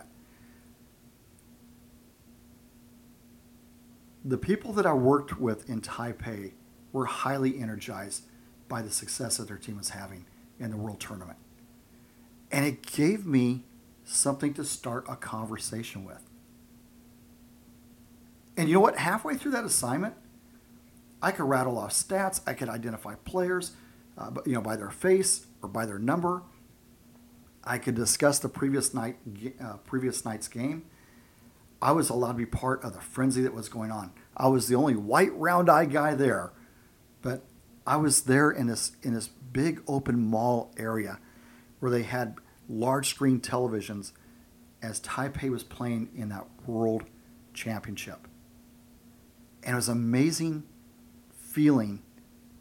The 4.25 4.39
people 4.39 4.73
that 4.75 4.87
I 4.87 4.95
worked 4.95 5.41
with 5.41 5.69
in 5.69 5.81
Taipei 5.81 6.53
were 6.93 7.07
highly 7.07 7.59
energized 7.59 8.23
by 8.69 8.81
the 8.81 8.91
success 8.91 9.39
that 9.39 9.49
their 9.49 9.59
team 9.59 9.77
was 9.77 9.91
having 9.91 10.25
in 10.61 10.71
the 10.71 10.77
World 10.77 11.01
Tournament. 11.01 11.37
And 12.53 12.65
it 12.65 12.87
gave 12.87 13.27
me 13.27 13.65
something 14.05 14.55
to 14.55 14.65
start 14.65 15.05
a 15.09 15.17
conversation 15.17 16.05
with. 16.05 16.23
And 18.57 18.69
you 18.69 18.75
know 18.75 18.81
what? 18.81 18.99
Halfway 18.99 19.35
through 19.35 19.51
that 19.51 19.65
assignment, 19.65 20.15
I 21.21 21.33
could 21.33 21.47
rattle 21.47 21.77
off 21.77 21.91
stats. 21.91 22.41
I 22.47 22.55
could 22.55 22.69
identify 22.69 23.17
players, 23.17 23.73
uh, 24.17 24.31
you 24.47 24.53
know, 24.53 24.61
by 24.61 24.77
their 24.77 24.91
face 24.91 25.45
or 25.61 25.69
by 25.69 25.87
their 25.87 25.99
number. 25.99 26.43
I 27.65 27.79
could 27.79 27.95
discuss 27.95 28.39
the 28.39 28.49
previous 28.49 28.93
night, 28.93 29.17
uh, 29.61 29.79
previous 29.79 30.25
night's 30.25 30.49
game. 30.49 30.85
I 31.81 31.93
was 31.93 32.11
allowed 32.11 32.33
to 32.33 32.39
be 32.39 32.47
part 32.47 32.85
of 32.85 32.95
the 32.95 33.01
frenzy 33.01 33.43
that 33.43 33.55
was 33.55 33.69
going 33.69 33.91
on. 33.91 34.13
I 34.37 34.49
was 34.49 34.69
the 34.69 34.75
only 34.75 34.95
white 34.95 35.35
round 35.35 35.69
eye 35.69 35.87
guy 35.87 36.15
there, 36.15 36.53
but 37.23 37.43
I 37.87 37.97
was 37.97 38.23
there 38.23 38.51
in 38.51 38.67
this 38.67 38.93
in 39.03 39.15
this 39.15 39.29
big 39.29 39.83
open 39.87 40.19
mall 40.19 40.73
area 40.77 41.19
where 41.81 41.91
they 41.91 42.03
had 42.03 42.37
large 42.69 43.09
screen 43.09 43.41
televisions 43.41 44.13
as 44.83 45.01
Taipei 45.01 45.51
was 45.51 45.63
playing 45.63 46.11
in 46.15 46.29
that 46.31 46.47
World 46.67 47.05
Championship. 47.53 48.29
And 49.63 49.73
it 49.73 49.77
was 49.77 49.89
an 49.89 49.97
amazing 49.97 50.65
feeling 51.33 52.03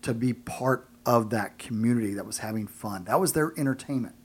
to 0.01 0.13
be 0.13 0.33
part 0.33 0.89
of 1.05 1.29
that 1.31 1.57
community 1.57 2.13
that 2.13 2.25
was 2.25 2.39
having 2.39 2.67
fun. 2.67 3.05
That 3.05 3.19
was 3.19 3.33
their 3.33 3.53
entertainment. 3.57 4.15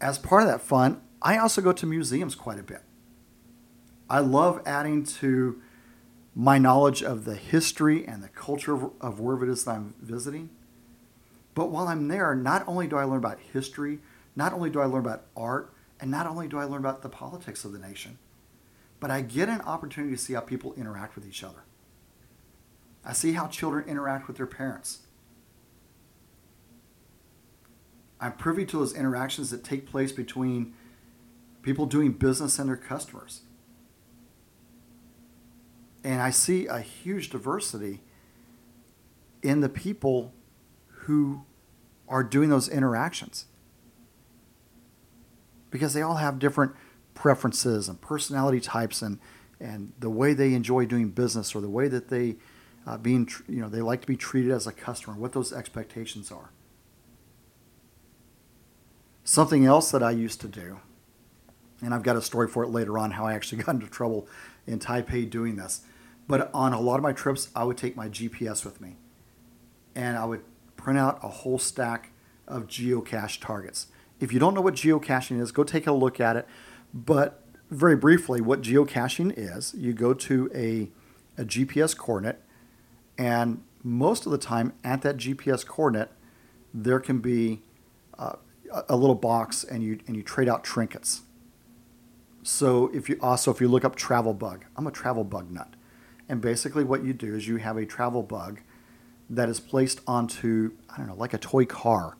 As 0.00 0.18
part 0.18 0.42
of 0.42 0.48
that 0.48 0.60
fun, 0.60 1.02
I 1.20 1.36
also 1.36 1.60
go 1.60 1.72
to 1.72 1.86
museums 1.86 2.34
quite 2.34 2.58
a 2.58 2.62
bit. 2.62 2.82
I 4.08 4.20
love 4.20 4.62
adding 4.64 5.04
to 5.04 5.60
my 6.34 6.58
knowledge 6.58 7.02
of 7.02 7.24
the 7.24 7.34
history 7.34 8.06
and 8.06 8.22
the 8.22 8.28
culture 8.28 8.74
of, 8.74 8.92
of 9.00 9.20
wherever 9.20 9.44
it 9.44 9.52
is 9.52 9.64
that 9.64 9.72
I'm 9.72 9.94
visiting. 10.00 10.50
But 11.54 11.70
while 11.70 11.88
I'm 11.88 12.08
there, 12.08 12.34
not 12.34 12.66
only 12.66 12.86
do 12.86 12.96
I 12.96 13.04
learn 13.04 13.18
about 13.18 13.38
history, 13.52 13.98
not 14.34 14.52
only 14.52 14.70
do 14.70 14.80
I 14.80 14.86
learn 14.86 15.00
about 15.00 15.26
art, 15.36 15.72
and 16.00 16.10
not 16.10 16.26
only 16.26 16.48
do 16.48 16.58
I 16.58 16.64
learn 16.64 16.80
about 16.80 17.02
the 17.02 17.08
politics 17.08 17.64
of 17.64 17.72
the 17.72 17.78
nation, 17.78 18.18
but 19.00 19.10
I 19.10 19.20
get 19.20 19.48
an 19.48 19.60
opportunity 19.62 20.14
to 20.14 20.22
see 20.22 20.32
how 20.32 20.40
people 20.40 20.72
interact 20.74 21.14
with 21.14 21.26
each 21.26 21.44
other. 21.44 21.64
I 23.04 23.12
see 23.12 23.32
how 23.32 23.48
children 23.48 23.88
interact 23.88 24.26
with 24.26 24.36
their 24.36 24.46
parents. 24.46 25.00
I'm 28.20 28.32
privy 28.32 28.66
to 28.66 28.78
those 28.78 28.94
interactions 28.94 29.50
that 29.50 29.64
take 29.64 29.86
place 29.86 30.12
between 30.12 30.74
people 31.62 31.86
doing 31.86 32.12
business 32.12 32.58
and 32.58 32.68
their 32.68 32.76
customers. 32.76 33.42
And 36.04 36.20
I 36.20 36.30
see 36.30 36.66
a 36.66 36.80
huge 36.80 37.30
diversity 37.30 38.00
in 39.42 39.60
the 39.60 39.68
people 39.68 40.32
who 40.86 41.44
are 42.08 42.22
doing 42.22 42.50
those 42.50 42.68
interactions 42.68 43.46
because 45.70 45.94
they 45.94 46.02
all 46.02 46.16
have 46.16 46.38
different 46.38 46.72
preferences 47.14 47.88
and 47.88 48.00
personality 48.00 48.60
types 48.60 49.02
and 49.02 49.18
and 49.60 49.92
the 49.98 50.08
way 50.08 50.32
they 50.32 50.54
enjoy 50.54 50.86
doing 50.86 51.10
business 51.10 51.54
or 51.54 51.60
the 51.60 51.68
way 51.68 51.86
that 51.86 52.08
they 52.08 52.36
uh, 52.86 52.96
being 52.96 53.28
you 53.48 53.60
know 53.60 53.68
they 53.68 53.80
like 53.80 54.00
to 54.00 54.06
be 54.06 54.16
treated 54.16 54.50
as 54.50 54.66
a 54.66 54.72
customer 54.72 55.16
what 55.16 55.32
those 55.32 55.52
expectations 55.52 56.32
are 56.32 56.50
something 59.24 59.64
else 59.64 59.90
that 59.90 60.02
i 60.02 60.10
used 60.10 60.40
to 60.40 60.48
do 60.48 60.80
and 61.82 61.94
i've 61.94 62.02
got 62.02 62.16
a 62.16 62.22
story 62.22 62.48
for 62.48 62.62
it 62.62 62.68
later 62.68 62.98
on 62.98 63.12
how 63.12 63.26
i 63.26 63.32
actually 63.34 63.62
got 63.62 63.74
into 63.74 63.86
trouble 63.86 64.26
in 64.66 64.78
taipei 64.78 65.28
doing 65.28 65.56
this 65.56 65.82
but 66.26 66.50
on 66.54 66.72
a 66.72 66.80
lot 66.80 66.96
of 66.96 67.02
my 67.02 67.12
trips 67.12 67.48
i 67.54 67.64
would 67.64 67.76
take 67.76 67.96
my 67.96 68.08
gps 68.08 68.64
with 68.64 68.80
me 68.80 68.96
and 69.94 70.16
i 70.16 70.24
would 70.24 70.42
print 70.76 70.98
out 70.98 71.18
a 71.22 71.28
whole 71.28 71.58
stack 71.58 72.12
of 72.48 72.66
geocache 72.66 73.40
targets 73.40 73.86
if 74.20 74.32
you 74.32 74.38
don't 74.38 74.54
know 74.54 74.60
what 74.60 74.74
geocaching 74.74 75.40
is, 75.40 75.50
go 75.50 75.64
take 75.64 75.86
a 75.86 75.92
look 75.92 76.20
at 76.20 76.36
it. 76.36 76.46
But 76.92 77.42
very 77.70 77.96
briefly, 77.96 78.40
what 78.40 78.60
geocaching 78.60 79.32
is, 79.36 79.74
you 79.74 79.92
go 79.94 80.12
to 80.12 80.50
a, 80.54 80.90
a 81.40 81.44
GPS 81.44 81.96
coordinate, 81.96 82.40
and 83.16 83.62
most 83.82 84.26
of 84.26 84.32
the 84.32 84.38
time 84.38 84.74
at 84.84 85.02
that 85.02 85.16
GPS 85.16 85.66
coordinate, 85.66 86.10
there 86.74 87.00
can 87.00 87.20
be 87.20 87.62
uh, 88.18 88.34
a 88.88 88.96
little 88.96 89.14
box, 89.14 89.64
and 89.64 89.82
you 89.82 89.98
and 90.06 90.16
you 90.16 90.22
trade 90.22 90.48
out 90.48 90.64
trinkets. 90.64 91.22
So 92.42 92.90
if 92.94 93.08
you 93.08 93.18
also 93.20 93.50
if 93.50 93.60
you 93.60 93.68
look 93.68 93.84
up 93.84 93.96
travel 93.96 94.34
bug, 94.34 94.64
I'm 94.76 94.86
a 94.86 94.90
travel 94.90 95.24
bug 95.24 95.50
nut, 95.50 95.74
and 96.28 96.40
basically 96.40 96.84
what 96.84 97.04
you 97.04 97.12
do 97.12 97.34
is 97.34 97.48
you 97.48 97.56
have 97.56 97.76
a 97.76 97.86
travel 97.86 98.22
bug 98.22 98.60
that 99.28 99.48
is 99.48 99.60
placed 99.60 100.00
onto 100.06 100.72
I 100.88 100.98
don't 100.98 101.06
know 101.06 101.14
like 101.14 101.34
a 101.34 101.38
toy 101.38 101.64
car 101.64 102.16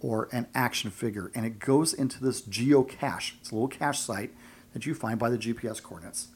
or 0.00 0.28
an 0.32 0.48
action 0.54 0.90
figure, 0.90 1.30
and 1.34 1.46
it 1.46 1.58
goes 1.58 1.94
into 1.94 2.22
this 2.22 2.42
geocache. 2.42 3.34
It's 3.40 3.50
a 3.50 3.54
little 3.54 3.68
cache 3.68 4.00
site 4.00 4.32
that 4.72 4.84
you 4.84 4.94
find 4.94 5.18
by 5.18 5.30
the 5.30 5.38
GPS 5.38 5.82
coordinates. 5.82 6.28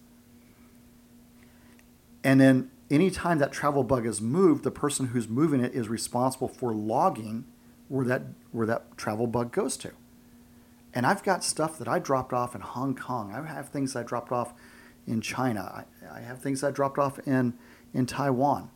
And 2.23 2.41
then 2.41 2.71
anytime 2.91 3.39
that 3.39 3.53
travel 3.53 3.83
bug 3.85 4.07
is 4.07 4.21
moved, 4.21 4.65
the 4.65 4.71
person 4.71 5.07
who's 5.07 5.29
moving 5.29 5.61
it 5.61 5.75
is 5.75 5.89
responsible 5.89 6.49
for 6.49 6.73
logging 6.73 7.45
where 7.88 8.07
that 8.07 8.23
where 8.52 8.66
that 8.66 8.97
travel 8.97 9.26
bug 9.26 9.52
goes 9.52 9.76
to. 9.78 9.93
And 10.95 11.07
I've 11.07 11.23
got 11.23 11.45
stuff 11.45 11.78
that 11.78 11.88
I 11.88 11.99
dropped 11.99 12.33
off 12.33 12.55
in 12.55 12.62
Hong 12.62 12.95
Kong. 12.95 13.33
I 13.35 13.47
have 13.47 13.69
things 13.69 13.95
I 13.95 14.02
dropped 14.02 14.33
off 14.33 14.55
in 15.07 15.21
China. 15.21 15.85
I, 16.11 16.19
I 16.19 16.21
have 16.21 16.40
things 16.40 16.64
I 16.64 16.71
dropped 16.71 16.99
off 16.99 17.19
in 17.26 17.55
in 17.93 18.07
Taiwan 18.07 18.71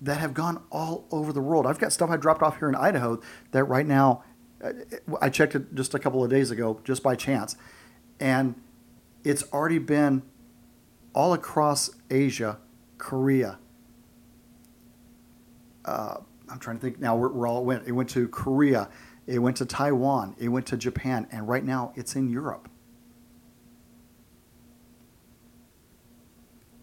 that 0.00 0.18
have 0.18 0.34
gone 0.34 0.62
all 0.70 1.06
over 1.10 1.32
the 1.32 1.40
world. 1.40 1.66
I've 1.66 1.78
got 1.78 1.92
stuff 1.92 2.10
I 2.10 2.16
dropped 2.16 2.42
off 2.42 2.58
here 2.58 2.68
in 2.68 2.74
Idaho 2.74 3.20
that 3.50 3.64
right 3.64 3.86
now, 3.86 4.22
uh, 4.62 4.72
I 5.20 5.28
checked 5.28 5.54
it 5.54 5.74
just 5.74 5.94
a 5.94 5.98
couple 5.98 6.22
of 6.22 6.30
days 6.30 6.50
ago, 6.50 6.80
just 6.84 7.02
by 7.02 7.16
chance, 7.16 7.56
and 8.20 8.54
it's 9.24 9.42
already 9.52 9.78
been 9.78 10.22
all 11.14 11.32
across 11.32 11.90
Asia, 12.10 12.58
Korea. 12.96 13.58
Uh, 15.84 16.18
I'm 16.50 16.58
trying 16.58 16.76
to 16.76 16.82
think 16.82 16.98
now 16.98 17.16
where, 17.16 17.28
where 17.28 17.46
all 17.46 17.58
it 17.58 17.64
went. 17.64 17.86
It 17.86 17.92
went 17.92 18.10
to 18.10 18.28
Korea, 18.28 18.88
it 19.26 19.38
went 19.40 19.56
to 19.58 19.66
Taiwan, 19.66 20.34
it 20.38 20.48
went 20.48 20.66
to 20.66 20.76
Japan, 20.76 21.26
and 21.30 21.48
right 21.48 21.64
now 21.64 21.92
it's 21.96 22.16
in 22.16 22.28
Europe. 22.28 22.68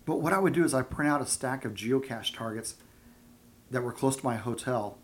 But 0.06 0.22
what 0.22 0.34
I 0.34 0.40
would 0.40 0.54
do 0.54 0.64
is 0.64 0.74
I 0.74 0.84
print 0.84 1.12
out 1.12 1.22
a 1.22 1.26
stack 1.26 1.66
of 1.66 1.74
geocache 1.74 2.36
targets 2.36 2.76
that 3.72 3.82
were 3.82 3.92
close 3.92 4.16
to 4.18 4.26
my 4.26 4.36
hotel. 4.36 5.00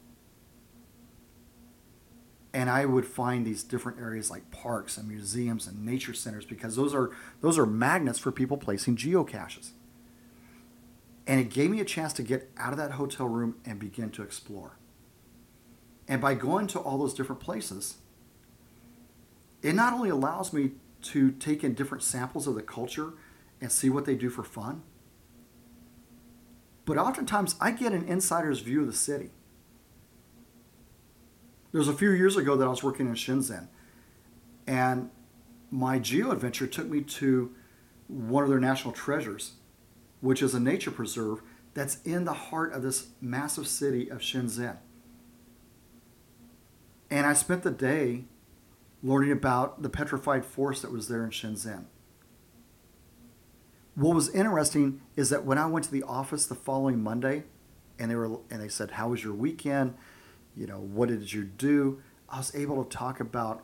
And 2.53 2.69
I 2.69 2.85
would 2.85 3.05
find 3.05 3.45
these 3.45 3.63
different 3.63 3.99
areas 3.99 4.29
like 4.29 4.51
parks 4.51 4.97
and 4.97 5.07
museums 5.07 5.67
and 5.67 5.85
nature 5.85 6.13
centers 6.13 6.45
because 6.45 6.75
those 6.75 6.93
are 6.93 7.11
those 7.39 7.57
are 7.57 7.65
magnets 7.65 8.19
for 8.19 8.31
people 8.31 8.57
placing 8.57 8.97
geocaches. 8.97 9.71
And 11.27 11.39
it 11.39 11.49
gave 11.49 11.69
me 11.69 11.79
a 11.79 11.85
chance 11.85 12.13
to 12.13 12.23
get 12.23 12.49
out 12.57 12.71
of 12.71 12.77
that 12.77 12.93
hotel 12.93 13.27
room 13.27 13.55
and 13.65 13.79
begin 13.79 14.09
to 14.11 14.23
explore. 14.23 14.77
And 16.07 16.19
by 16.19 16.33
going 16.33 16.67
to 16.67 16.79
all 16.79 16.97
those 16.97 17.13
different 17.13 17.41
places, 17.41 17.97
it 19.61 19.73
not 19.75 19.93
only 19.93 20.09
allows 20.09 20.51
me 20.51 20.71
to 21.03 21.31
take 21.31 21.63
in 21.63 21.73
different 21.73 22.03
samples 22.03 22.47
of 22.47 22.55
the 22.55 22.61
culture 22.61 23.13
and 23.59 23.71
see 23.71 23.89
what 23.89 24.05
they 24.05 24.15
do 24.15 24.29
for 24.29 24.43
fun, 24.43 24.83
but 26.85 26.97
oftentimes 26.97 27.55
I 27.61 27.71
get 27.71 27.93
an 27.93 28.07
insider's 28.07 28.59
view 28.59 28.81
of 28.81 28.87
the 28.87 28.93
city. 28.93 29.29
There 31.71 31.79
was 31.79 31.87
a 31.87 31.93
few 31.93 32.11
years 32.11 32.35
ago 32.35 32.55
that 32.57 32.65
I 32.65 32.69
was 32.69 32.83
working 32.83 33.07
in 33.07 33.13
Shenzhen, 33.13 33.67
and 34.67 35.09
my 35.69 35.99
geo 35.99 36.31
adventure 36.31 36.67
took 36.67 36.87
me 36.87 37.01
to 37.01 37.53
one 38.07 38.43
of 38.43 38.49
their 38.49 38.59
national 38.59 38.93
treasures, 38.93 39.53
which 40.21 40.41
is 40.41 40.53
a 40.53 40.59
nature 40.59 40.91
preserve 40.91 41.41
that's 41.73 42.01
in 42.03 42.25
the 42.25 42.33
heart 42.33 42.73
of 42.73 42.83
this 42.83 43.07
massive 43.19 43.67
city 43.67 44.09
of 44.09 44.19
Shenzhen. 44.19 44.77
And 47.09 47.25
I 47.25 47.33
spent 47.33 47.63
the 47.63 47.71
day 47.71 48.25
learning 49.03 49.31
about 49.31 49.81
the 49.81 49.89
petrified 49.89 50.45
forest 50.45 50.81
that 50.83 50.91
was 50.91 51.07
there 51.07 51.23
in 51.23 51.31
Shenzhen 51.31 51.85
what 53.95 54.15
was 54.15 54.29
interesting 54.29 55.01
is 55.15 55.29
that 55.29 55.45
when 55.45 55.57
I 55.57 55.65
went 55.67 55.85
to 55.85 55.91
the 55.91 56.03
office 56.03 56.45
the 56.45 56.55
following 56.55 57.03
Monday, 57.03 57.43
and 57.99 58.09
they 58.09 58.15
were 58.15 58.39
and 58.49 58.61
they 58.61 58.69
said, 58.69 58.91
"How 58.91 59.09
was 59.09 59.23
your 59.23 59.33
weekend? 59.33 59.95
You 60.55 60.67
know, 60.67 60.79
what 60.79 61.09
did 61.09 61.31
you 61.33 61.43
do?" 61.43 62.01
I 62.29 62.37
was 62.37 62.55
able 62.55 62.83
to 62.83 62.89
talk 62.89 63.19
about 63.19 63.63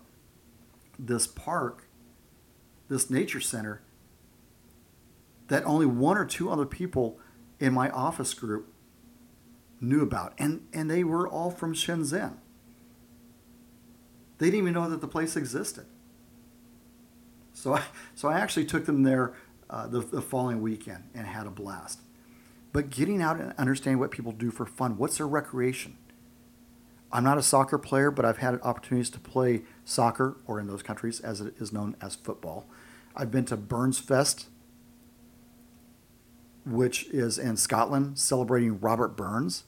this 1.00 1.26
park, 1.26 1.88
this 2.90 3.10
nature 3.10 3.40
center, 3.40 3.82
that 5.48 5.66
only 5.66 5.86
one 5.86 6.18
or 6.18 6.26
two 6.26 6.50
other 6.50 6.66
people 6.66 7.20
in 7.60 7.74
my 7.74 7.90
office 7.90 8.34
group 8.34 8.74
knew 9.82 10.02
about, 10.02 10.34
and 10.38 10.68
and 10.74 10.90
they 10.90 11.04
were 11.04 11.28
all 11.28 11.52
from 11.52 11.74
Shenzhen. 11.74 12.38
They 14.38 14.48
didn't 14.48 14.60
even 14.60 14.74
know 14.74 14.90
that 14.90 15.02
the 15.02 15.08
place 15.08 15.36
existed. 15.36 15.86
So 17.54 17.74
I, 17.74 17.84
so 18.16 18.28
I 18.28 18.40
actually 18.40 18.66
took 18.66 18.86
them 18.86 19.04
there 19.04 19.34
uh, 19.70 19.88
the, 19.88 20.02
the 20.02 20.22
following 20.22 20.62
weekend 20.62 21.10
and 21.16 21.26
had 21.26 21.48
a 21.48 21.50
blast. 21.50 22.02
but 22.78 22.92
getting 22.92 23.24
out 23.24 23.40
and 23.40 23.54
understanding 23.58 23.98
what 23.98 24.12
people 24.12 24.32
do 24.32 24.52
for 24.52 24.64
fun. 24.64 24.98
What's 24.98 25.18
their 25.18 25.28
recreation? 25.28 25.98
I'm 27.12 27.24
not 27.24 27.40
a 27.40 27.42
soccer 27.42 27.80
player, 27.80 28.12
but 28.12 28.24
I've 28.24 28.38
had 28.38 28.60
opportunities 28.62 29.10
to 29.12 29.20
play 29.20 29.64
soccer, 29.84 30.38
or 30.46 30.60
in 30.60 30.68
those 30.68 30.84
countries, 30.84 31.20
as 31.20 31.42
it 31.42 31.56
is 31.58 31.74
known 31.74 31.96
as 32.02 32.16
football. 32.16 32.68
I've 33.16 33.32
been 33.32 33.46
to 33.46 33.58
Burns 33.58 33.98
Fest, 33.98 34.46
which 36.68 37.06
is 37.06 37.38
in 37.38 37.58
Scotland, 37.58 38.20
celebrating 38.20 38.80
Robert 38.80 39.16
Burns. 39.16 39.64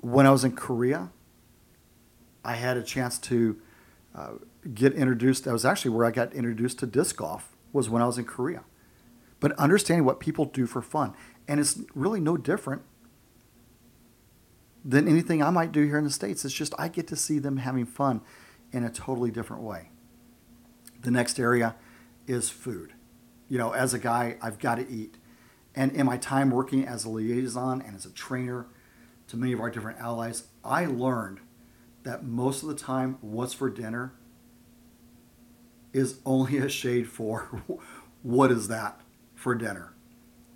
When 0.00 0.26
I 0.26 0.30
was 0.30 0.44
in 0.44 0.56
Korea, 0.56 1.10
I 2.44 2.54
had 2.54 2.76
a 2.76 2.82
chance 2.82 3.18
to 3.20 3.60
uh, 4.14 4.30
get 4.74 4.94
introduced. 4.94 5.44
That 5.44 5.52
was 5.52 5.64
actually 5.64 5.92
where 5.92 6.06
I 6.06 6.10
got 6.10 6.32
introduced 6.32 6.78
to 6.80 6.86
disc 6.86 7.16
golf. 7.16 7.56
Was 7.72 7.88
when 7.88 8.02
I 8.02 8.06
was 8.06 8.18
in 8.18 8.26
Korea. 8.26 8.64
But 9.40 9.52
understanding 9.52 10.04
what 10.04 10.20
people 10.20 10.44
do 10.44 10.66
for 10.66 10.82
fun, 10.82 11.14
and 11.48 11.58
it's 11.58 11.80
really 11.94 12.20
no 12.20 12.36
different 12.36 12.82
than 14.84 15.08
anything 15.08 15.42
I 15.42 15.50
might 15.50 15.72
do 15.72 15.84
here 15.84 15.96
in 15.96 16.04
the 16.04 16.10
states. 16.10 16.44
It's 16.44 16.52
just 16.52 16.74
I 16.78 16.88
get 16.88 17.06
to 17.08 17.16
see 17.16 17.38
them 17.38 17.56
having 17.58 17.86
fun 17.86 18.20
in 18.72 18.84
a 18.84 18.90
totally 18.90 19.30
different 19.30 19.62
way. 19.62 19.90
The 21.00 21.10
next 21.10 21.38
area 21.38 21.76
is 22.26 22.50
food. 22.50 22.92
You 23.52 23.58
know, 23.58 23.72
as 23.72 23.92
a 23.92 23.98
guy, 23.98 24.38
I've 24.40 24.58
got 24.58 24.76
to 24.76 24.90
eat. 24.90 25.18
And 25.74 25.92
in 25.92 26.06
my 26.06 26.16
time 26.16 26.48
working 26.48 26.86
as 26.86 27.04
a 27.04 27.10
liaison 27.10 27.82
and 27.82 27.94
as 27.94 28.06
a 28.06 28.10
trainer 28.10 28.64
to 29.28 29.36
many 29.36 29.52
of 29.52 29.60
our 29.60 29.68
different 29.68 29.98
allies, 29.98 30.44
I 30.64 30.86
learned 30.86 31.40
that 32.02 32.24
most 32.24 32.62
of 32.62 32.70
the 32.70 32.74
time, 32.74 33.18
what's 33.20 33.52
for 33.52 33.68
dinner 33.68 34.14
is 35.92 36.20
only 36.24 36.56
a 36.56 36.68
shade 36.70 37.10
for 37.10 37.62
what 38.22 38.50
is 38.50 38.68
that 38.68 39.02
for 39.34 39.54
dinner. 39.54 39.92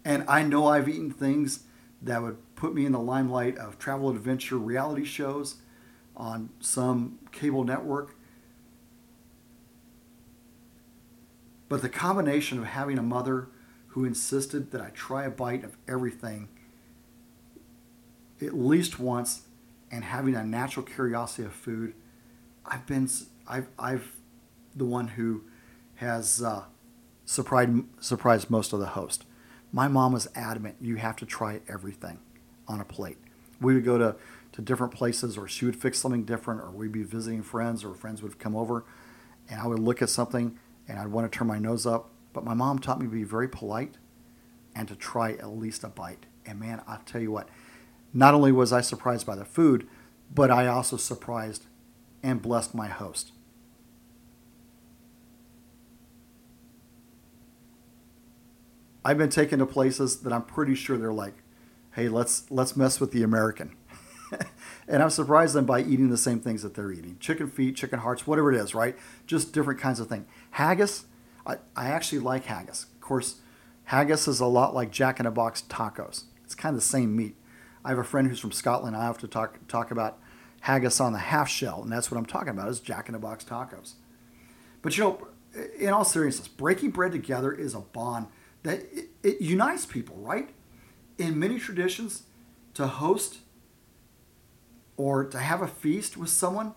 And 0.02 0.24
I 0.26 0.42
know 0.42 0.66
I've 0.66 0.88
eaten 0.88 1.10
things 1.10 1.64
that 2.00 2.22
would 2.22 2.38
put 2.54 2.74
me 2.74 2.86
in 2.86 2.92
the 2.92 2.98
limelight 2.98 3.58
of 3.58 3.78
travel 3.78 4.08
adventure 4.08 4.56
reality 4.56 5.04
shows 5.04 5.56
on 6.16 6.48
some 6.60 7.18
cable 7.30 7.62
network. 7.62 8.16
But 11.68 11.82
the 11.82 11.88
combination 11.88 12.58
of 12.58 12.64
having 12.64 12.98
a 12.98 13.02
mother 13.02 13.48
who 13.88 14.04
insisted 14.04 14.70
that 14.70 14.80
I 14.80 14.90
try 14.90 15.24
a 15.24 15.30
bite 15.30 15.64
of 15.64 15.76
everything 15.88 16.48
at 18.40 18.54
least 18.54 18.98
once 18.98 19.42
and 19.90 20.04
having 20.04 20.34
a 20.34 20.44
natural 20.44 20.84
curiosity 20.84 21.44
of 21.44 21.52
food, 21.52 21.94
I've 22.64 22.86
been 22.86 23.08
I've 23.46 23.68
I've 23.78 24.12
the 24.74 24.84
one 24.84 25.08
who 25.08 25.44
has 25.96 26.42
uh, 26.42 26.64
surprised 27.24 27.84
surprised 28.00 28.50
most 28.50 28.72
of 28.72 28.80
the 28.80 28.86
host. 28.88 29.24
My 29.72 29.88
mom 29.88 30.12
was 30.12 30.28
adamant 30.34 30.76
you 30.80 30.96
have 30.96 31.16
to 31.16 31.26
try 31.26 31.60
everything 31.68 32.18
on 32.68 32.80
a 32.80 32.84
plate. 32.84 33.18
We 33.60 33.74
would 33.74 33.84
go 33.84 33.98
to, 33.98 34.16
to 34.52 34.62
different 34.62 34.92
places, 34.92 35.36
or 35.36 35.48
she 35.48 35.64
would 35.64 35.76
fix 35.76 35.98
something 35.98 36.24
different, 36.24 36.60
or 36.60 36.70
we'd 36.70 36.92
be 36.92 37.02
visiting 37.02 37.42
friends, 37.42 37.84
or 37.84 37.94
friends 37.94 38.22
would 38.22 38.38
come 38.38 38.54
over, 38.54 38.84
and 39.48 39.60
I 39.60 39.66
would 39.66 39.78
look 39.78 40.02
at 40.02 40.10
something 40.10 40.58
and 40.88 40.98
I'd 40.98 41.08
want 41.08 41.30
to 41.30 41.38
turn 41.38 41.48
my 41.48 41.58
nose 41.58 41.86
up. 41.86 42.10
But 42.32 42.44
my 42.44 42.54
mom 42.54 42.78
taught 42.78 43.00
me 43.00 43.06
to 43.06 43.12
be 43.12 43.24
very 43.24 43.48
polite 43.48 43.96
and 44.74 44.86
to 44.88 44.96
try 44.96 45.32
at 45.32 45.48
least 45.48 45.84
a 45.84 45.88
bite. 45.88 46.26
And 46.44 46.60
man, 46.60 46.82
I'll 46.86 47.00
tell 47.06 47.20
you 47.20 47.32
what, 47.32 47.48
not 48.12 48.34
only 48.34 48.52
was 48.52 48.72
I 48.72 48.80
surprised 48.80 49.26
by 49.26 49.36
the 49.36 49.44
food, 49.44 49.88
but 50.34 50.50
I 50.50 50.66
also 50.66 50.96
surprised 50.96 51.66
and 52.22 52.42
blessed 52.42 52.74
my 52.74 52.88
host. 52.88 53.32
I've 59.04 59.18
been 59.18 59.30
taken 59.30 59.60
to 59.60 59.66
places 59.66 60.20
that 60.22 60.32
I'm 60.32 60.42
pretty 60.42 60.74
sure 60.74 60.98
they're 60.98 61.12
like, 61.12 61.34
hey, 61.94 62.08
let's 62.08 62.50
let's 62.50 62.76
mess 62.76 63.00
with 63.00 63.12
the 63.12 63.22
American. 63.22 63.76
And 64.88 65.02
I'm 65.02 65.10
surprised 65.10 65.54
them 65.54 65.66
by 65.66 65.80
eating 65.80 66.10
the 66.10 66.16
same 66.16 66.40
things 66.40 66.62
that 66.62 66.74
they're 66.74 66.92
eating. 66.92 67.16
Chicken 67.18 67.48
feet, 67.48 67.76
chicken 67.76 68.00
hearts, 68.00 68.26
whatever 68.26 68.52
it 68.52 68.58
is, 68.58 68.74
right? 68.74 68.96
Just 69.26 69.52
different 69.52 69.80
kinds 69.80 70.00
of 70.00 70.08
thing. 70.08 70.26
Haggis, 70.52 71.06
I, 71.46 71.56
I 71.74 71.88
actually 71.88 72.20
like 72.20 72.44
haggis. 72.44 72.84
Of 72.84 73.00
course, 73.00 73.36
haggis 73.84 74.28
is 74.28 74.40
a 74.40 74.46
lot 74.46 74.74
like 74.74 74.90
Jack 74.90 75.20
in 75.20 75.24
the 75.24 75.30
Box 75.30 75.62
tacos. 75.68 76.24
It's 76.44 76.54
kind 76.54 76.74
of 76.74 76.80
the 76.80 76.86
same 76.86 77.16
meat. 77.16 77.36
I 77.84 77.90
have 77.90 77.98
a 77.98 78.04
friend 78.04 78.28
who's 78.28 78.40
from 78.40 78.52
Scotland. 78.52 78.96
I 78.96 79.04
have 79.04 79.18
to 79.18 79.28
talk 79.28 79.58
talk 79.68 79.90
about 79.90 80.18
haggis 80.60 81.00
on 81.00 81.12
the 81.12 81.18
half 81.18 81.48
shell, 81.48 81.82
and 81.82 81.92
that's 81.92 82.10
what 82.10 82.18
I'm 82.18 82.26
talking 82.26 82.50
about 82.50 82.68
is 82.68 82.80
Jack 82.80 83.08
in 83.08 83.12
the 83.12 83.18
Box 83.18 83.44
tacos. 83.44 83.94
But 84.82 84.96
you 84.96 85.04
know, 85.04 85.28
in 85.78 85.90
all 85.90 86.04
seriousness, 86.04 86.48
breaking 86.48 86.90
bread 86.90 87.12
together 87.12 87.52
is 87.52 87.74
a 87.74 87.80
bond 87.80 88.26
that 88.62 88.80
it, 88.92 89.08
it 89.22 89.40
unites 89.40 89.86
people, 89.86 90.16
right? 90.16 90.50
in 91.18 91.38
many 91.38 91.58
traditions, 91.58 92.24
to 92.74 92.86
host 92.86 93.38
or 94.96 95.24
to 95.24 95.38
have 95.38 95.62
a 95.62 95.66
feast 95.66 96.16
with 96.16 96.30
someone 96.30 96.74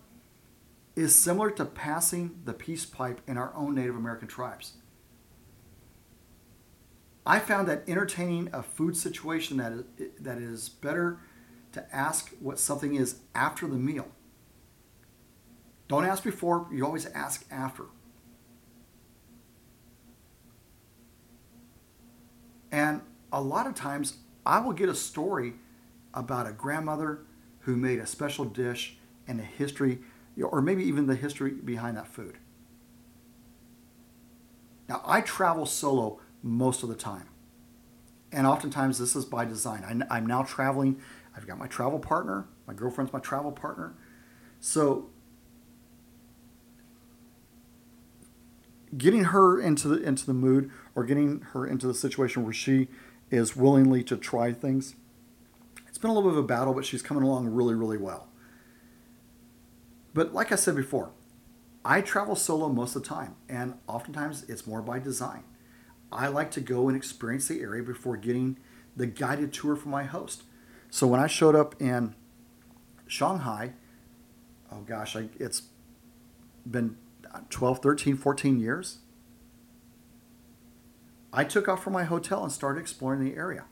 is 0.95 1.15
similar 1.15 1.49
to 1.51 1.65
passing 1.65 2.39
the 2.43 2.53
peace 2.53 2.85
pipe 2.85 3.21
in 3.27 3.37
our 3.37 3.53
own 3.55 3.75
Native 3.75 3.95
American 3.95 4.27
tribes. 4.27 4.73
I 7.25 7.39
found 7.39 7.67
that 7.67 7.83
entertaining 7.87 8.49
a 8.51 8.63
food 8.63 8.97
situation 8.97 9.57
that 9.57 9.71
is, 9.71 9.83
that 10.19 10.37
is 10.39 10.67
better 10.67 11.19
to 11.71 11.95
ask 11.95 12.31
what 12.39 12.59
something 12.59 12.95
is 12.95 13.19
after 13.35 13.67
the 13.67 13.75
meal. 13.75 14.07
Don't 15.87 16.05
ask 16.05 16.23
before, 16.23 16.67
you 16.71 16.85
always 16.85 17.05
ask 17.07 17.45
after. 17.51 17.85
And 22.71 23.01
a 23.31 23.41
lot 23.41 23.67
of 23.67 23.75
times 23.75 24.17
I 24.45 24.59
will 24.59 24.73
get 24.73 24.89
a 24.89 24.95
story 24.95 25.53
about 26.13 26.47
a 26.47 26.51
grandmother 26.51 27.21
who 27.69 27.75
made 27.75 27.99
a 27.99 28.07
special 28.07 28.45
dish 28.45 28.97
and 29.27 29.37
the 29.37 29.43
history, 29.43 29.99
or 30.41 30.59
maybe 30.59 30.83
even 30.83 31.05
the 31.05 31.15
history 31.15 31.51
behind 31.51 31.95
that 31.95 32.07
food. 32.07 32.39
Now, 34.87 35.03
I 35.05 35.21
travel 35.21 35.67
solo 35.67 36.19
most 36.41 36.81
of 36.81 36.89
the 36.89 36.95
time. 36.95 37.27
And 38.31 38.47
oftentimes 38.47 38.97
this 38.97 39.15
is 39.15 39.23
by 39.23 39.45
design. 39.45 40.03
I, 40.09 40.17
am 40.17 40.25
now 40.25 40.41
traveling. 40.41 40.99
I've 41.37 41.45
got 41.45 41.59
my 41.59 41.67
travel 41.67 41.99
partner. 41.99 42.47
My 42.65 42.73
girlfriend's 42.73 43.13
my 43.13 43.19
travel 43.19 43.51
partner. 43.51 43.93
So 44.59 45.11
getting 48.97 49.25
her 49.25 49.61
into 49.61 49.87
the 49.87 50.01
into 50.01 50.25
the 50.25 50.33
mood 50.33 50.71
or 50.95 51.03
getting 51.03 51.41
her 51.53 51.67
into 51.67 51.85
the 51.85 51.93
situation 51.93 52.43
where 52.43 52.53
she 52.53 52.87
is 53.29 53.55
willingly 53.55 54.03
to 54.05 54.17
try 54.17 54.53
things. 54.53 54.95
Been 56.01 56.11
a 56.11 56.13
little 56.13 56.29
bit 56.29 56.37
of 56.37 56.43
a 56.43 56.47
battle, 56.47 56.73
but 56.73 56.85
she's 56.85 57.01
coming 57.01 57.23
along 57.23 57.47
really, 57.47 57.75
really 57.75 57.97
well. 57.97 58.27
But 60.13 60.33
like 60.33 60.51
I 60.51 60.55
said 60.55 60.75
before, 60.75 61.11
I 61.83 62.01
travel 62.01 62.35
solo 62.35 62.69
most 62.69 62.95
of 62.95 63.03
the 63.03 63.09
time, 63.09 63.35
and 63.47 63.75
oftentimes 63.87 64.43
it's 64.47 64.65
more 64.65 64.81
by 64.81 64.99
design. 64.99 65.43
I 66.11 66.27
like 66.27 66.51
to 66.51 66.61
go 66.61 66.87
and 66.87 66.97
experience 66.97 67.47
the 67.47 67.61
area 67.61 67.83
before 67.83 68.17
getting 68.17 68.57
the 68.95 69.07
guided 69.07 69.53
tour 69.53 69.75
from 69.75 69.91
my 69.91 70.03
host. 70.03 70.43
So 70.89 71.05
when 71.07 71.19
I 71.19 71.27
showed 71.27 71.55
up 71.55 71.79
in 71.81 72.15
Shanghai, 73.07 73.73
oh 74.71 74.81
gosh, 74.81 75.15
I, 75.15 75.29
it's 75.39 75.63
been 76.65 76.97
12, 77.49 77.79
13, 77.79 78.17
14 78.17 78.59
years. 78.59 78.99
I 81.31 81.43
took 81.43 81.67
off 81.67 81.83
from 81.83 81.93
my 81.93 82.05
hotel 82.05 82.43
and 82.43 82.51
started 82.51 82.79
exploring 82.79 83.23
the 83.23 83.35
area. 83.35 83.65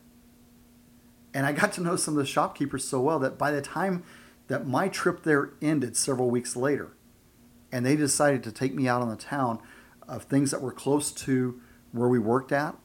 And 1.37 1.45
I 1.45 1.51
got 1.51 1.71
to 1.73 1.81
know 1.81 1.95
some 1.95 2.15
of 2.15 2.17
the 2.17 2.25
shopkeepers 2.25 2.83
so 2.83 2.99
well 2.99 3.19
that 3.19 3.37
by 3.37 3.51
the 3.51 3.61
time 3.61 4.01
that 4.47 4.65
my 4.65 4.87
trip 4.87 5.21
there 5.21 5.51
ended 5.61 5.95
several 5.95 6.31
weeks 6.31 6.55
later, 6.55 6.93
and 7.71 7.85
they 7.85 7.95
decided 7.95 8.43
to 8.43 8.51
take 8.51 8.73
me 8.73 8.87
out 8.87 9.03
on 9.03 9.09
the 9.09 9.15
town 9.15 9.59
of 10.07 10.23
things 10.23 10.49
that 10.49 10.63
were 10.63 10.71
close 10.71 11.11
to 11.11 11.61
where 11.91 12.09
we 12.09 12.17
worked 12.17 12.51
at, 12.51 12.75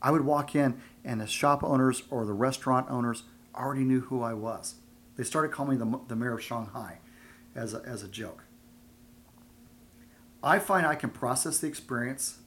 I 0.00 0.10
would 0.10 0.24
walk 0.24 0.54
in 0.54 0.80
and 1.04 1.20
the 1.20 1.26
shop 1.26 1.62
owners 1.62 2.04
or 2.08 2.24
the 2.24 2.32
restaurant 2.32 2.86
owners 2.88 3.24
already 3.54 3.84
knew 3.84 4.00
who 4.00 4.22
I 4.22 4.32
was. 4.32 4.76
They 5.16 5.24
started 5.24 5.52
calling 5.52 5.78
me 5.78 5.84
the, 5.84 6.00
the 6.08 6.16
mayor 6.16 6.38
of 6.38 6.42
Shanghai 6.42 7.00
as 7.54 7.74
a, 7.74 7.82
as 7.84 8.02
a 8.02 8.08
joke. 8.08 8.44
I 10.42 10.58
find 10.60 10.86
I 10.86 10.94
can 10.94 11.10
process 11.10 11.58
the 11.58 11.66
experience 11.66 12.38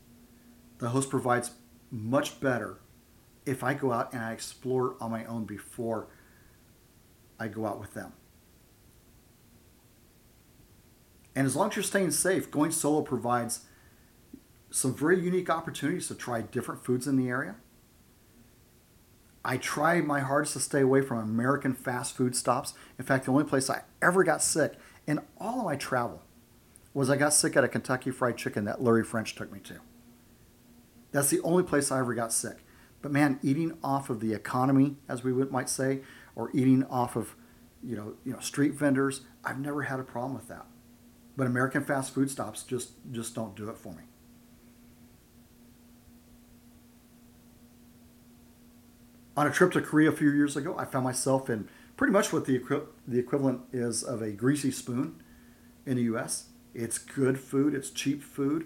the 0.80 0.90
host 0.90 1.12
provides 1.12 1.52
much 1.92 2.40
better 2.40 2.80
if 3.46 3.64
I 3.64 3.74
go 3.74 3.92
out 3.92 4.14
and 4.14 4.22
I 4.22 4.32
explore 4.32 4.96
on 5.00 5.12
my 5.12 5.26
own 5.26 5.46
before 5.46 6.08
I 7.40 7.48
go 7.48 7.66
out 7.66 7.80
with 7.80 7.94
them. 7.94 8.14
And 11.36 11.46
as 11.46 11.56
long 11.56 11.70
as 11.70 11.76
you're 11.76 11.84
staying 11.84 12.12
safe, 12.12 12.50
going 12.50 12.72
solo 12.72 13.02
provides 13.02 13.66
some 14.70 14.94
very 14.94 15.20
unique 15.20 15.50
opportunities 15.50 16.08
to 16.08 16.16
try 16.16 16.42
different 16.42 16.84
foods 16.84 17.08
in 17.08 17.18
the 17.18 17.30
area. 17.30 17.56
I 19.44 19.58
try 19.58 20.02
my 20.02 20.22
hardest 20.22 20.54
to 20.54 20.60
stay 20.60 20.82
away 20.82 21.02
from 21.02 21.20
American 21.20 21.74
fast 21.74 22.16
food 22.18 22.36
stops. 22.36 22.74
In 22.98 23.06
fact, 23.06 23.26
the 23.26 23.32
only 23.32 23.44
place 23.44 23.70
I 23.70 23.84
ever 24.02 24.24
got 24.24 24.42
sick 24.42 24.74
in 25.06 25.20
all 25.40 25.60
of 25.60 25.66
my 25.66 25.76
travel 25.76 26.24
was 26.94 27.10
I 27.10 27.18
got 27.18 27.34
sick 27.34 27.56
at 27.56 27.64
a 27.64 27.68
Kentucky 27.68 28.10
Fried 28.10 28.38
Chicken 28.38 28.66
that 28.66 28.82
Larry 28.82 29.04
French 29.04 29.36
took 29.36 29.52
me 29.52 29.60
to. 29.60 29.82
That's 31.12 31.30
the 31.30 31.42
only 31.42 31.64
place 31.64 31.92
I 31.92 32.00
ever 32.00 32.14
got 32.16 32.34
sick. 32.34 32.64
But 33.06 33.12
man, 33.12 33.39
eating 33.44 33.78
off 33.84 34.10
of 34.10 34.20
the 34.20 34.34
economy, 34.34 34.96
as 35.08 35.24
we 35.24 35.32
might 35.32 35.70
say, 35.70 36.00
or 36.36 36.50
eating 36.56 36.84
off 36.86 37.15
of, 37.15 37.36
you 37.84 37.96
know, 37.96 38.15
you 38.26 38.34
know, 38.34 38.39
street 38.39 38.74
vendors, 38.74 39.22
I've 39.44 39.60
never 39.60 39.84
had 39.84 40.00
a 40.00 40.04
problem 40.04 40.34
with 40.34 40.48
that. 40.48 40.65
But 41.38 41.46
American 41.46 41.84
fast 41.84 42.15
food 42.15 42.32
stops 42.32 42.63
just 42.63 42.94
just 43.12 43.36
don't 43.36 43.56
do 43.56 43.70
it 43.70 43.78
for 43.78 43.94
me. 43.94 44.06
On 49.38 49.46
a 49.46 49.52
trip 49.52 49.72
to 49.74 49.82
Korea 49.82 50.10
a 50.10 50.12
few 50.12 50.32
years 50.32 50.58
ago, 50.58 50.76
I 50.76 50.86
found 50.86 51.04
myself 51.04 51.48
in 51.48 51.70
pretty 51.98 52.12
much 52.12 52.34
what 52.34 52.46
the, 52.46 52.56
equi- 52.56 52.88
the 53.08 53.20
equivalent 53.20 53.62
is 53.72 54.02
of 54.02 54.24
a 54.24 54.32
greasy 54.32 54.72
spoon 54.72 55.22
in 55.86 55.98
the 55.98 56.04
U.S. 56.06 56.46
It's 56.74 56.98
good 56.98 57.39
food, 57.39 57.76
it's 57.76 57.91
cheap 57.91 58.24
food, 58.24 58.65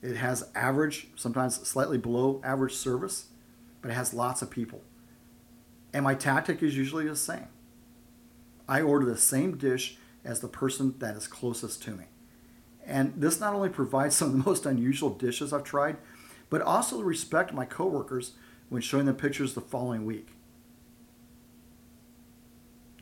it 0.00 0.16
has 0.16 0.48
average, 0.54 1.08
sometimes 1.16 1.56
slightly 1.68 1.98
below 1.98 2.40
average 2.42 2.72
service, 2.72 3.26
but 3.80 3.90
it 3.90 3.94
has 3.94 4.14
lots 4.14 4.42
of 4.42 4.50
people. 4.50 4.82
And 5.92 6.04
my 6.04 6.14
tactic 6.14 6.62
is 6.62 6.76
usually 6.76 7.06
the 7.08 7.16
same. 7.16 7.48
I 8.68 8.82
order 8.82 9.06
the 9.06 9.16
same 9.16 9.56
dish 9.56 9.96
as 10.24 10.40
the 10.40 10.48
person 10.48 10.94
that 10.98 11.16
is 11.16 11.26
closest 11.26 11.82
to 11.84 11.92
me. 11.92 12.04
And 12.84 13.14
this 13.16 13.40
not 13.40 13.54
only 13.54 13.68
provides 13.68 14.16
some 14.18 14.28
of 14.28 14.32
the 14.32 14.44
most 14.44 14.66
unusual 14.66 15.10
dishes 15.10 15.52
I've 15.52 15.64
tried, 15.64 15.96
but 16.50 16.62
also 16.62 17.00
respect 17.02 17.52
my 17.52 17.64
coworkers 17.64 18.32
when 18.68 18.82
showing 18.82 19.06
them 19.06 19.16
pictures 19.16 19.54
the 19.54 19.60
following 19.60 20.04
week. 20.04 20.28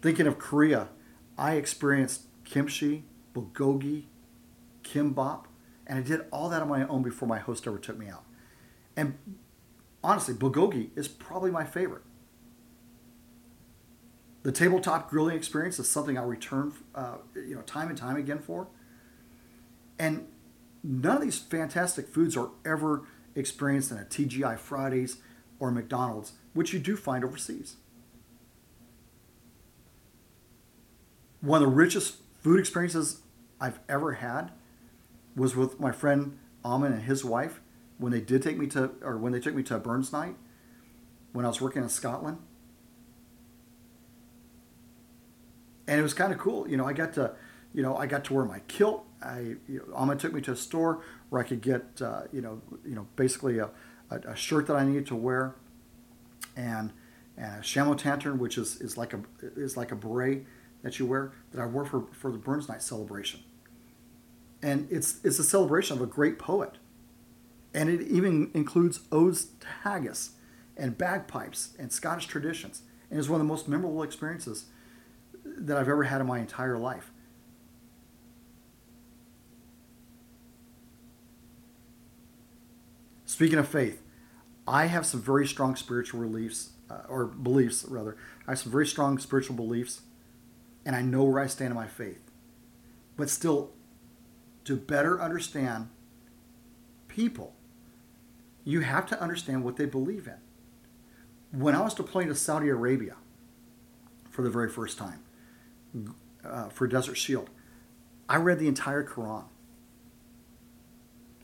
Thinking 0.03 0.27
of 0.27 0.39
Korea, 0.39 0.89
I 1.39 1.55
experienced 1.55 2.23
kimchi, 2.45 3.05
bulgogi, 3.35 4.05
kimbap, 4.85 5.45
and 5.87 5.99
I 5.99 6.03
did 6.03 6.23
all 6.31 6.49
that 6.49 6.63
on 6.63 6.69
my 6.69 6.87
own 6.87 7.03
before 7.03 7.29
my 7.29 7.39
host 7.39 7.67
ever 7.67 7.79
took 7.79 7.99
me 7.99 8.09
out. 8.09 8.25
And 8.97 9.19
honestly, 10.07 10.35
bulgogi 10.35 10.91
is 10.95 11.09
probably 11.09 11.51
my 11.51 11.65
favorite. 11.65 12.03
The 14.45 14.53
tabletop 14.53 15.11
grilling 15.11 15.37
experience 15.37 15.81
is 15.81 15.91
something 15.91 16.17
I'll 16.17 16.27
return, 16.27 16.73
uh, 16.95 17.17
you 17.35 17.57
know, 17.57 17.63
time 17.63 17.89
and 17.89 17.99
time 17.99 18.15
again 18.15 18.39
for. 18.39 18.69
And 19.99 20.29
none 20.85 21.17
of 21.17 21.23
these 21.23 21.41
fantastic 21.41 22.07
foods 22.07 22.37
are 22.37 22.51
ever 22.65 23.03
experienced 23.35 23.91
in 23.91 23.99
a 23.99 24.05
TGI 24.05 24.57
Fridays 24.57 25.17
or 25.59 25.73
McDonald's, 25.73 26.35
which 26.55 26.73
you 26.73 26.79
do 26.79 26.97
find 26.97 27.25
overseas. 27.25 27.75
One 31.41 31.61
of 31.61 31.69
the 31.69 31.75
richest 31.75 32.19
food 32.41 32.61
experiences 32.61 33.23
I've 33.61 33.81
ever 33.89 34.13
had 34.13 34.53
was 35.35 35.57
with 35.57 35.81
my 35.81 35.91
friend 35.91 36.39
Amon 36.65 36.93
and 36.93 37.03
his 37.03 37.25
wife 37.25 37.61
when 37.99 38.13
they 38.13 38.21
did 38.21 38.43
take 38.43 38.59
me 38.59 38.67
to, 38.69 38.91
or 39.03 39.17
when 39.17 39.33
they 39.33 39.41
took 39.41 39.55
me 39.55 39.63
to 39.65 39.77
a 39.77 39.79
Burns 39.79 40.13
night 40.13 40.37
when 41.33 41.45
I 41.45 41.49
was 41.49 41.61
working 41.61 41.83
in 41.83 41.89
Scotland. 41.89 42.39
And 45.87 45.99
it 46.01 46.03
was 46.03 46.15
kind 46.15 46.33
of 46.33 46.39
cool. 46.39 46.69
You 46.69 46.77
know, 46.77 46.87
I 46.87 46.93
got 46.93 47.13
to, 47.15 47.33
you 47.73 47.83
know, 47.83 47.97
I 47.97 48.07
got 48.07 48.25
to 48.25 48.35
wear 48.35 48.45
my 48.45 48.61
kilt. 48.69 49.05
I, 49.23 49.57
you 49.69 49.85
know, 49.87 49.95
Amon 49.95 50.19
took 50.19 50.33
me 50.33 50.41
to 50.43 50.53
a 50.53 50.57
store 50.57 51.03
where 51.31 51.41
I 51.41 51.45
could 51.47 51.61
get, 51.61 52.03
uh, 52.03 52.23
you 52.33 52.41
know, 52.41 52.61
you 52.85 52.95
know, 52.95 53.07
basically 53.17 53.59
a, 53.59 53.71
a, 54.11 54.17
a, 54.29 54.37
shirt 54.37 54.67
that 54.67 54.77
I 54.77 54.85
needed 54.85 55.07
to 55.09 55.17
wear, 55.17 55.55
and, 56.57 56.93
and 57.37 57.61
a 57.61 57.63
chameau 57.63 57.95
lantern, 58.05 58.39
which 58.39 58.59
is, 58.59 58.81
is 58.81 58.97
like 58.97 59.15
a 59.15 59.21
is 59.57 59.77
like 59.77 59.93
a 59.93 59.97
beret 59.97 60.45
that 60.83 60.99
you 60.99 61.07
wear 61.07 61.33
that 61.53 61.61
I 61.61 61.67
wore 61.67 61.85
for, 61.85 62.07
for 62.13 62.31
the 62.31 62.39
Burns 62.39 62.69
Night 62.69 62.83
celebration 62.83 63.41
and 64.63 64.89
it's 64.91 65.21
it's 65.23 65.39
a 65.39 65.45
celebration 65.45 65.97
of 65.97 66.03
a 66.03 66.07
great 66.07 66.39
poet, 66.39 66.77
and 67.75 67.89
it 67.89 68.03
even 68.03 68.51
includes 68.55 69.01
odes 69.13 69.47
to 69.61 69.67
haggis, 69.85 70.31
and 70.77 70.99
bagpipes 70.99 71.75
and 71.79 71.91
Scottish 71.93 72.27
traditions, 72.27 72.83
and 73.11 73.19
it's 73.19 73.29
one 73.29 73.41
of 73.41 73.47
the 73.47 73.53
most 73.53 73.69
memorable 73.69 74.03
experiences 74.03 74.67
that 75.45 75.77
I've 75.77 75.89
ever 75.89 76.05
had 76.05 76.21
in 76.21 76.27
my 76.27 76.39
entire 76.39 76.79
life. 76.79 77.11
Speaking 83.25 83.59
of 83.59 83.69
faith, 83.69 84.03
I 84.69 84.87
have 84.87 85.05
some 85.05 85.21
very 85.21 85.47
strong 85.47 85.77
spiritual 85.77 86.21
beliefs, 86.21 86.71
uh, 86.89 87.03
or 87.09 87.27
beliefs 87.27 87.85
rather. 87.87 88.17
I 88.47 88.53
have 88.53 88.61
some 88.61 88.73
very 88.73 88.87
strong 88.87 89.19
spiritual 89.19 89.57
beliefs, 89.57 90.03
and 90.85 90.97
I 90.97 91.03
know 91.03 91.25
where 91.25 91.43
I 91.43 91.47
stand 91.47 91.71
in 91.71 91.77
my 91.77 91.87
faith. 91.87 92.31
But 93.17 93.29
still, 93.29 93.73
to 94.65 94.77
better 94.77 95.21
understand 95.21 95.89
people, 97.09 97.56
you 98.67 98.81
have 98.81 99.07
to 99.07 99.23
understand 99.23 99.65
what 99.65 99.77
they 99.77 99.87
believe 99.87 100.27
in. 100.27 101.59
When 101.59 101.75
I 101.75 101.81
was 101.81 101.95
deploying 101.95 102.27
to 102.29 102.35
Saudi 102.35 102.69
Arabia 102.69 103.15
for 104.29 104.43
the 104.43 104.51
very 104.51 104.69
first 104.69 104.99
time 104.99 105.23
uh, 106.45 106.69
for 106.69 106.89
Desert 106.89 107.15
Shield, 107.15 107.49
I 108.29 108.37
read 108.37 108.59
the 108.59 108.67
entire 108.67 109.05
Quran. 109.05 109.45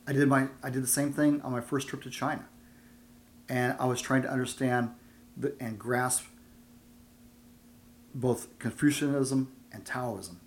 I 0.06 0.12
did 0.12 0.26
my 0.26 0.48
I 0.64 0.68
did 0.68 0.82
the 0.82 0.88
same 0.88 1.12
thing 1.12 1.40
on 1.42 1.52
my 1.52 1.60
first 1.60 1.86
trip 1.86 2.02
to 2.02 2.10
China, 2.10 2.48
and 3.48 3.76
I 3.78 3.86
was 3.86 4.00
trying 4.00 4.22
to 4.22 4.30
understand 4.30 4.90
the, 5.36 5.54
and 5.60 5.78
grasp 5.78 6.24
both 8.12 8.58
Confucianism 8.58 9.52
and 9.70 9.84
Taoism. 9.84 10.40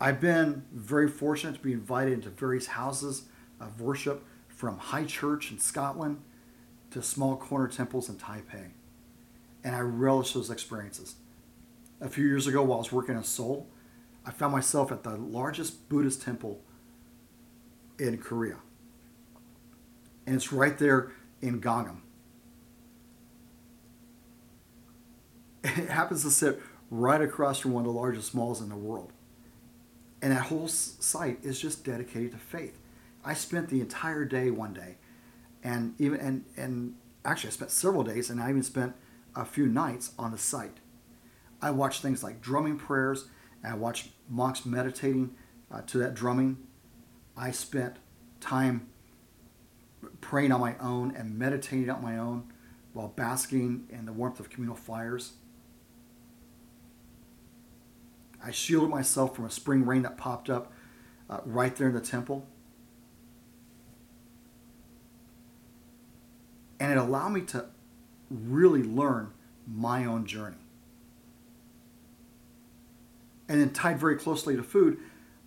I've 0.00 0.20
been 0.20 0.64
very 0.72 1.08
fortunate 1.08 1.54
to 1.54 1.60
be 1.60 1.72
invited 1.72 2.14
into 2.14 2.28
various 2.28 2.66
houses 2.66 3.24
of 3.60 3.80
worship 3.80 4.24
from 4.48 4.78
high 4.78 5.04
church 5.04 5.50
in 5.50 5.58
Scotland 5.58 6.20
to 6.90 7.02
small 7.02 7.36
corner 7.36 7.68
temples 7.68 8.08
in 8.08 8.16
Taipei. 8.16 8.70
And 9.64 9.74
I 9.74 9.80
relish 9.80 10.32
those 10.32 10.50
experiences. 10.50 11.16
A 12.00 12.08
few 12.08 12.26
years 12.26 12.46
ago, 12.46 12.62
while 12.62 12.76
I 12.76 12.78
was 12.78 12.92
working 12.92 13.16
in 13.16 13.24
Seoul, 13.24 13.68
I 14.24 14.30
found 14.30 14.52
myself 14.52 14.92
at 14.92 15.02
the 15.02 15.16
largest 15.16 15.88
Buddhist 15.88 16.20
temple 16.20 16.60
in 17.98 18.18
Korea. 18.18 18.56
And 20.26 20.36
it's 20.36 20.52
right 20.52 20.76
there 20.76 21.12
in 21.40 21.60
Gangnam. 21.60 22.00
It 25.64 25.90
happens 25.90 26.22
to 26.22 26.30
sit 26.30 26.62
right 26.90 27.20
across 27.20 27.58
from 27.58 27.72
one 27.72 27.84
of 27.84 27.92
the 27.92 27.98
largest 27.98 28.34
malls 28.34 28.60
in 28.60 28.68
the 28.68 28.76
world. 28.76 29.12
And 30.26 30.34
that 30.34 30.46
whole 30.46 30.66
site 30.66 31.38
is 31.44 31.60
just 31.60 31.84
dedicated 31.84 32.32
to 32.32 32.38
faith. 32.38 32.80
I 33.24 33.32
spent 33.32 33.68
the 33.68 33.80
entire 33.80 34.24
day 34.24 34.50
one 34.50 34.72
day, 34.72 34.96
and 35.62 35.94
even 36.00 36.18
and 36.18 36.44
and 36.56 36.96
actually 37.24 37.50
I 37.50 37.52
spent 37.52 37.70
several 37.70 38.02
days, 38.02 38.28
and 38.28 38.40
I 38.40 38.50
even 38.50 38.64
spent 38.64 38.96
a 39.36 39.44
few 39.44 39.68
nights 39.68 40.10
on 40.18 40.32
the 40.32 40.36
site. 40.36 40.78
I 41.62 41.70
watched 41.70 42.02
things 42.02 42.24
like 42.24 42.40
drumming 42.40 42.76
prayers, 42.76 43.26
and 43.62 43.72
I 43.72 43.76
watched 43.76 44.08
monks 44.28 44.66
meditating 44.66 45.36
uh, 45.70 45.82
to 45.82 45.98
that 45.98 46.14
drumming. 46.14 46.56
I 47.36 47.52
spent 47.52 47.94
time 48.40 48.88
praying 50.20 50.50
on 50.50 50.58
my 50.58 50.76
own 50.78 51.14
and 51.14 51.38
meditating 51.38 51.88
on 51.88 52.02
my 52.02 52.18
own 52.18 52.52
while 52.94 53.12
basking 53.14 53.86
in 53.90 54.06
the 54.06 54.12
warmth 54.12 54.40
of 54.40 54.50
communal 54.50 54.74
fires. 54.74 55.34
I 58.44 58.50
shielded 58.50 58.90
myself 58.90 59.34
from 59.34 59.44
a 59.44 59.50
spring 59.50 59.84
rain 59.84 60.02
that 60.02 60.16
popped 60.16 60.50
up 60.50 60.72
uh, 61.28 61.40
right 61.44 61.74
there 61.74 61.88
in 61.88 61.94
the 61.94 62.00
temple. 62.00 62.46
And 66.78 66.92
it 66.92 66.98
allowed 66.98 67.30
me 67.30 67.40
to 67.42 67.66
really 68.30 68.82
learn 68.82 69.32
my 69.66 70.04
own 70.04 70.26
journey. 70.26 70.56
And 73.48 73.60
then, 73.60 73.70
tied 73.70 73.98
very 73.98 74.16
closely 74.16 74.56
to 74.56 74.62
food, 74.62 74.98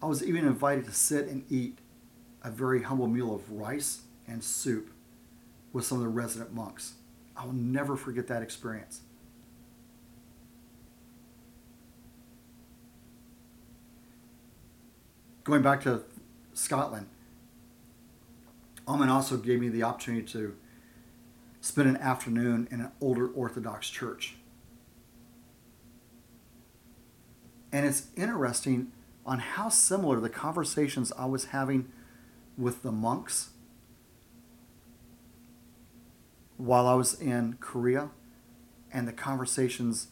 I 0.02 0.06
was 0.06 0.24
even 0.24 0.46
invited 0.46 0.86
to 0.86 0.94
sit 0.94 1.28
and 1.28 1.44
eat 1.52 1.80
a 2.44 2.50
very 2.50 2.84
humble 2.84 3.08
meal 3.08 3.36
of 3.36 3.52
rice 3.52 4.04
and 4.28 4.44
soup 4.44 4.92
with 5.74 5.86
some 5.86 5.98
of 5.98 6.04
the 6.04 6.10
resident 6.10 6.54
monks. 6.54 6.94
I 7.36 7.46
will 7.46 7.54
never 7.54 7.98
forget 7.98 8.28
that 8.28 8.42
experience. 8.42 9.02
Going 15.50 15.62
back 15.62 15.82
to 15.84 16.04
Scotland, 16.54 17.08
Amon 18.88 19.10
also 19.10 19.38
gave 19.38 19.60
me 19.60 19.70
the 19.70 19.84
opportunity 19.84 20.26
to 20.34 20.56
spend 21.62 21.90
an 21.90 21.98
afternoon 21.98 22.68
in 22.72 22.82
an 22.82 22.92
older 23.02 23.28
Orthodox 23.28 23.90
church. 23.90 24.36
And 27.72 27.86
it's 27.86 28.08
interesting 28.16 28.92
on 29.26 29.40
how 29.40 29.70
similar 29.70 30.20
the 30.20 30.30
conversations 30.30 31.12
I 31.18 31.26
was 31.26 31.46
having 31.46 31.92
with 32.58 32.82
the 32.82 32.92
monks 32.92 33.50
while 36.58 36.88
I 36.88 36.96
was 36.96 37.20
in 37.20 37.58
Korea 37.60 38.10
and 38.92 39.08
the 39.08 39.14
conversations 39.14 40.08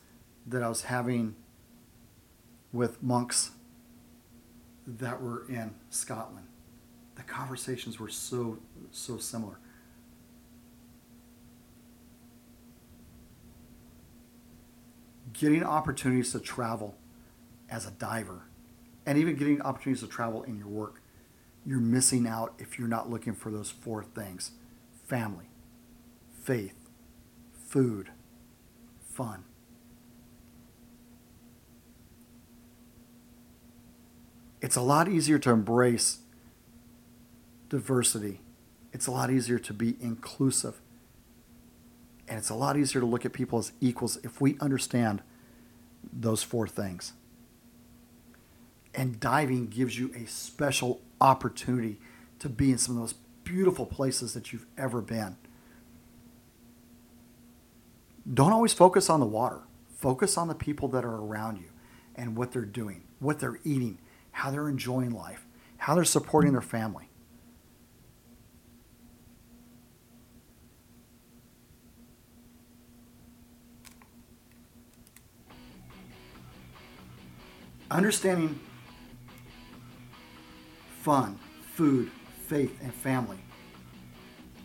that 0.45 0.61
I 0.61 0.69
was 0.69 0.83
having 0.83 1.35
with 2.71 3.01
monks 3.01 3.51
that 4.87 5.21
were 5.21 5.45
in 5.49 5.75
Scotland. 5.89 6.47
the 7.15 7.23
conversations 7.23 7.99
were 7.99 8.09
so 8.09 8.57
so 8.91 9.17
similar. 9.17 9.59
Getting 15.33 15.63
opportunities 15.63 16.31
to 16.31 16.39
travel 16.39 16.95
as 17.69 17.85
a 17.85 17.91
diver 17.91 18.43
and 19.05 19.17
even 19.17 19.35
getting 19.35 19.61
opportunities 19.61 20.01
to 20.01 20.07
travel 20.07 20.43
in 20.43 20.57
your 20.57 20.67
work, 20.67 21.01
you're 21.65 21.79
missing 21.79 22.27
out 22.27 22.53
if 22.59 22.79
you're 22.79 22.87
not 22.87 23.09
looking 23.09 23.33
for 23.33 23.51
those 23.51 23.69
four 23.69 24.03
things 24.03 24.51
family, 25.07 25.45
faith, 26.43 26.75
food, 27.67 28.09
fun. 29.01 29.43
It's 34.67 34.75
a 34.75 34.81
lot 34.81 35.07
easier 35.07 35.39
to 35.39 35.51
embrace 35.51 36.17
diversity. 37.69 38.41
It's 38.91 39.07
a 39.07 39.11
lot 39.11 39.31
easier 39.31 39.59
to 39.59 39.73
be 39.73 39.95
inclusive. 40.01 40.81
And 42.27 42.37
it's 42.37 42.49
a 42.49 42.53
lot 42.53 42.75
easier 42.75 42.99
to 42.99 43.07
look 43.07 43.25
at 43.25 43.31
people 43.31 43.59
as 43.59 43.71
equals 43.79 44.19
if 44.25 44.41
we 44.41 44.57
understand 44.59 45.21
those 46.11 46.43
four 46.43 46.67
things. 46.67 47.13
And 48.93 49.21
diving 49.21 49.67
gives 49.67 49.97
you 49.97 50.11
a 50.13 50.25
special 50.25 50.99
opportunity 51.21 51.97
to 52.39 52.49
be 52.49 52.69
in 52.69 52.77
some 52.77 52.97
of 52.97 53.03
those 53.03 53.15
beautiful 53.45 53.85
places 53.85 54.33
that 54.33 54.51
you've 54.51 54.65
ever 54.77 54.99
been. 54.99 55.37
Don't 58.33 58.51
always 58.51 58.73
focus 58.73 59.09
on 59.09 59.21
the 59.21 59.25
water. 59.25 59.61
Focus 59.95 60.37
on 60.37 60.49
the 60.49 60.55
people 60.55 60.89
that 60.89 61.05
are 61.05 61.15
around 61.15 61.55
you 61.55 61.69
and 62.17 62.35
what 62.35 62.51
they're 62.51 62.63
doing, 62.63 63.03
what 63.19 63.39
they're 63.39 63.61
eating, 63.63 63.99
how 64.37 64.51
they're 64.51 64.69
enjoying 64.69 65.09
life, 65.09 65.47
how 65.77 65.95
they're 65.95 66.03
supporting 66.03 66.51
their 66.51 66.61
family. 66.61 67.09
Understanding 77.89 78.59
fun, 81.01 81.39
food, 81.73 82.11
faith, 82.45 82.77
and 82.83 82.93
family 82.93 83.39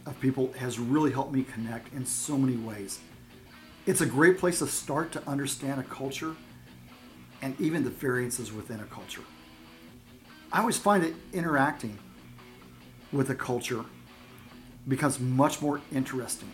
of 0.05 0.21
people 0.21 0.53
has 0.59 0.79
really 0.79 1.11
helped 1.11 1.33
me 1.33 1.45
connect 1.45 1.95
in 1.95 2.05
so 2.05 2.37
many 2.37 2.59
ways. 2.59 3.01
It's 3.87 4.03
a 4.03 4.07
great 4.07 4.37
place 4.37 4.59
to 4.59 4.67
start 4.67 5.13
to 5.13 5.27
understand 5.27 5.81
a 5.81 5.85
culture 5.85 6.37
and 7.41 7.59
even 7.59 7.85
the 7.85 7.91
variances 7.91 8.53
within 8.53 8.79
a 8.79 8.85
culture. 8.85 9.23
I 10.53 10.61
always 10.61 10.77
find 10.77 11.03
that 11.03 11.15
interacting 11.33 11.99
with 13.11 13.31
a 13.31 13.35
culture 13.35 13.87
becomes 14.87 15.19
much 15.19 15.63
more 15.63 15.81
interesting, 15.95 16.53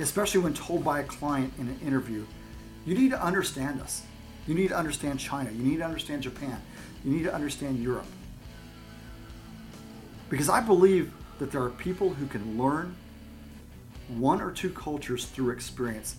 especially 0.00 0.40
when 0.40 0.54
told 0.54 0.84
by 0.84 1.00
a 1.00 1.04
client 1.04 1.52
in 1.58 1.68
an 1.68 1.78
interview, 1.86 2.26
you 2.84 2.96
need 2.96 3.10
to 3.10 3.22
understand 3.22 3.80
us. 3.80 4.02
You 4.48 4.54
need 4.54 4.68
to 4.68 4.76
understand 4.76 5.20
China. 5.20 5.52
You 5.52 5.62
need 5.62 5.76
to 5.78 5.84
understand 5.84 6.22
Japan. 6.22 6.60
You 7.04 7.12
need 7.12 7.24
to 7.24 7.34
understand 7.34 7.80
Europe. 7.80 8.06
Because 10.28 10.48
I 10.48 10.60
believe 10.60 11.12
that 11.38 11.52
there 11.52 11.62
are 11.62 11.70
people 11.70 12.10
who 12.10 12.26
can 12.26 12.58
learn 12.58 12.96
one 14.08 14.40
or 14.40 14.50
two 14.50 14.70
cultures 14.70 15.26
through 15.26 15.50
experience, 15.50 16.16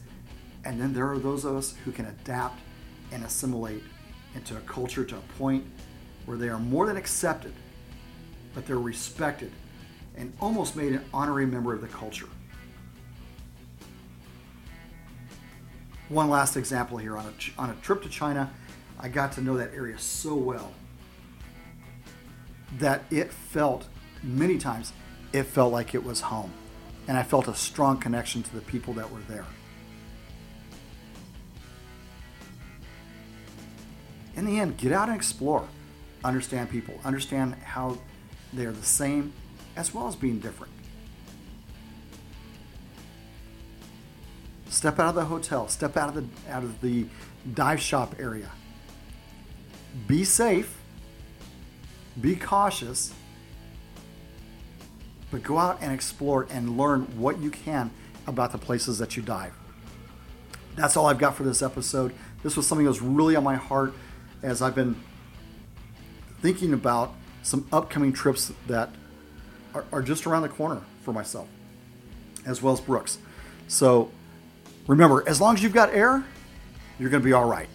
and 0.64 0.80
then 0.80 0.94
there 0.94 1.10
are 1.10 1.20
those 1.20 1.44
of 1.44 1.58
us 1.58 1.76
who 1.84 1.92
can 1.92 2.06
adapt 2.06 2.60
and 3.12 3.26
assimilate 3.26 3.84
into 4.36 4.56
a 4.56 4.62
culture 4.62 5.04
to 5.04 5.16
a 5.18 5.22
point 5.38 5.66
where 6.28 6.38
they 6.38 6.50
are 6.50 6.60
more 6.60 6.86
than 6.86 6.98
accepted, 6.98 7.54
but 8.54 8.68
they're 8.68 8.78
respected 8.78 9.52
and 10.16 10.34
almost 10.42 10.76
made 10.76 10.92
an 10.92 11.04
honorary 11.14 11.46
member 11.46 11.74
of 11.74 11.82
the 11.82 11.88
culture. 11.88 12.28
One 16.10 16.30
last 16.30 16.58
example 16.58 16.98
here 16.98 17.18
on 17.18 17.26
a, 17.26 17.62
on 17.62 17.70
a 17.70 17.76
trip 17.76 18.04
to 18.04 18.10
China, 18.10 18.52
I 19.00 19.08
got 19.08 19.32
to 19.34 19.42
know 19.42 19.58
that 19.58 19.74
area 19.74 19.98
so 19.98 20.36
well 20.36 20.72
that 22.80 23.04
it 23.10 23.32
felt 23.32 23.88
many 24.22 24.58
times 24.58 24.92
it 25.32 25.44
felt 25.44 25.72
like 25.72 25.96
it 25.96 26.04
was 26.04 26.22
home. 26.22 26.52
And 27.08 27.18
I 27.18 27.24
felt 27.24 27.48
a 27.48 27.56
strong 27.56 28.00
connection 28.00 28.44
to 28.44 28.54
the 28.54 28.62
people 28.62 28.94
that 28.96 29.10
were 29.10 29.22
there. 29.30 29.46
In 34.36 34.46
the 34.46 34.60
end, 34.60 34.78
get 34.78 34.92
out 34.92 35.08
and 35.08 35.16
explore. 35.16 35.68
Understand 36.24 36.70
people, 36.70 37.00
understand 37.06 37.56
how 37.56 37.98
they 38.54 38.66
are 38.66 38.72
the 38.72 38.84
same 38.84 39.34
as 39.76 39.94
well 39.94 40.08
as 40.08 40.16
being 40.16 40.40
different. 40.40 40.74
Step 44.70 45.00
out 45.00 45.10
of 45.10 45.16
the 45.16 45.26
hotel, 45.26 45.68
step 45.68 45.96
out 45.96 46.10
of 46.10 46.16
the 46.16 46.52
out 46.52 46.64
of 46.64 46.82
the 46.82 47.06
dive 47.54 47.80
shop 47.80 48.16
area. 48.20 48.52
Be 50.08 50.24
safe, 50.24 50.78
be 52.20 52.36
cautious, 52.36 53.14
but 55.32 55.44
go 55.44 55.58
out 55.58 55.80
and 55.82 55.92
explore 55.92 56.48
and 56.50 56.78
learn 56.78 57.02
what 57.18 57.40
you 57.40 57.50
can 57.50 57.92
about 58.28 58.52
the 58.52 58.58
places 58.58 59.00
that 59.00 59.16
you 59.16 59.24
dive. 59.24 59.54
That's 60.76 60.96
all 60.96 61.08
I've 61.08 61.18
got 61.18 61.36
for 61.36 61.44
this 61.44 61.62
episode. 61.62 62.14
This 62.44 62.56
was 62.56 62.68
something 62.68 62.86
that 62.86 62.92
was 62.92 63.02
really 63.02 63.36
on 63.36 63.44
my 63.44 63.56
heart 63.56 63.94
as 64.44 64.62
I've 64.62 64.76
been 64.76 64.96
thinking 66.42 66.74
about 66.74 67.14
some 67.44 67.68
upcoming 67.72 68.14
trips 68.14 68.52
that 68.68 68.90
are, 69.74 69.86
are 69.92 70.02
just 70.02 70.28
around 70.28 70.42
the 70.44 70.50
corner 70.50 70.82
for 71.04 71.14
myself, 71.14 71.48
as 72.46 72.62
well 72.62 72.74
as 72.74 72.82
Brooks. 72.82 73.18
So 73.68 74.12
remember, 74.88 75.28
as 75.28 75.40
long 75.40 75.56
as 75.56 75.64
you've 75.64 75.74
got 75.74 75.94
air, 75.94 76.24
you're 77.00 77.10
going 77.10 77.22
to 77.22 77.26
be 77.26 77.34
all 77.34 77.48
right. 77.48 77.70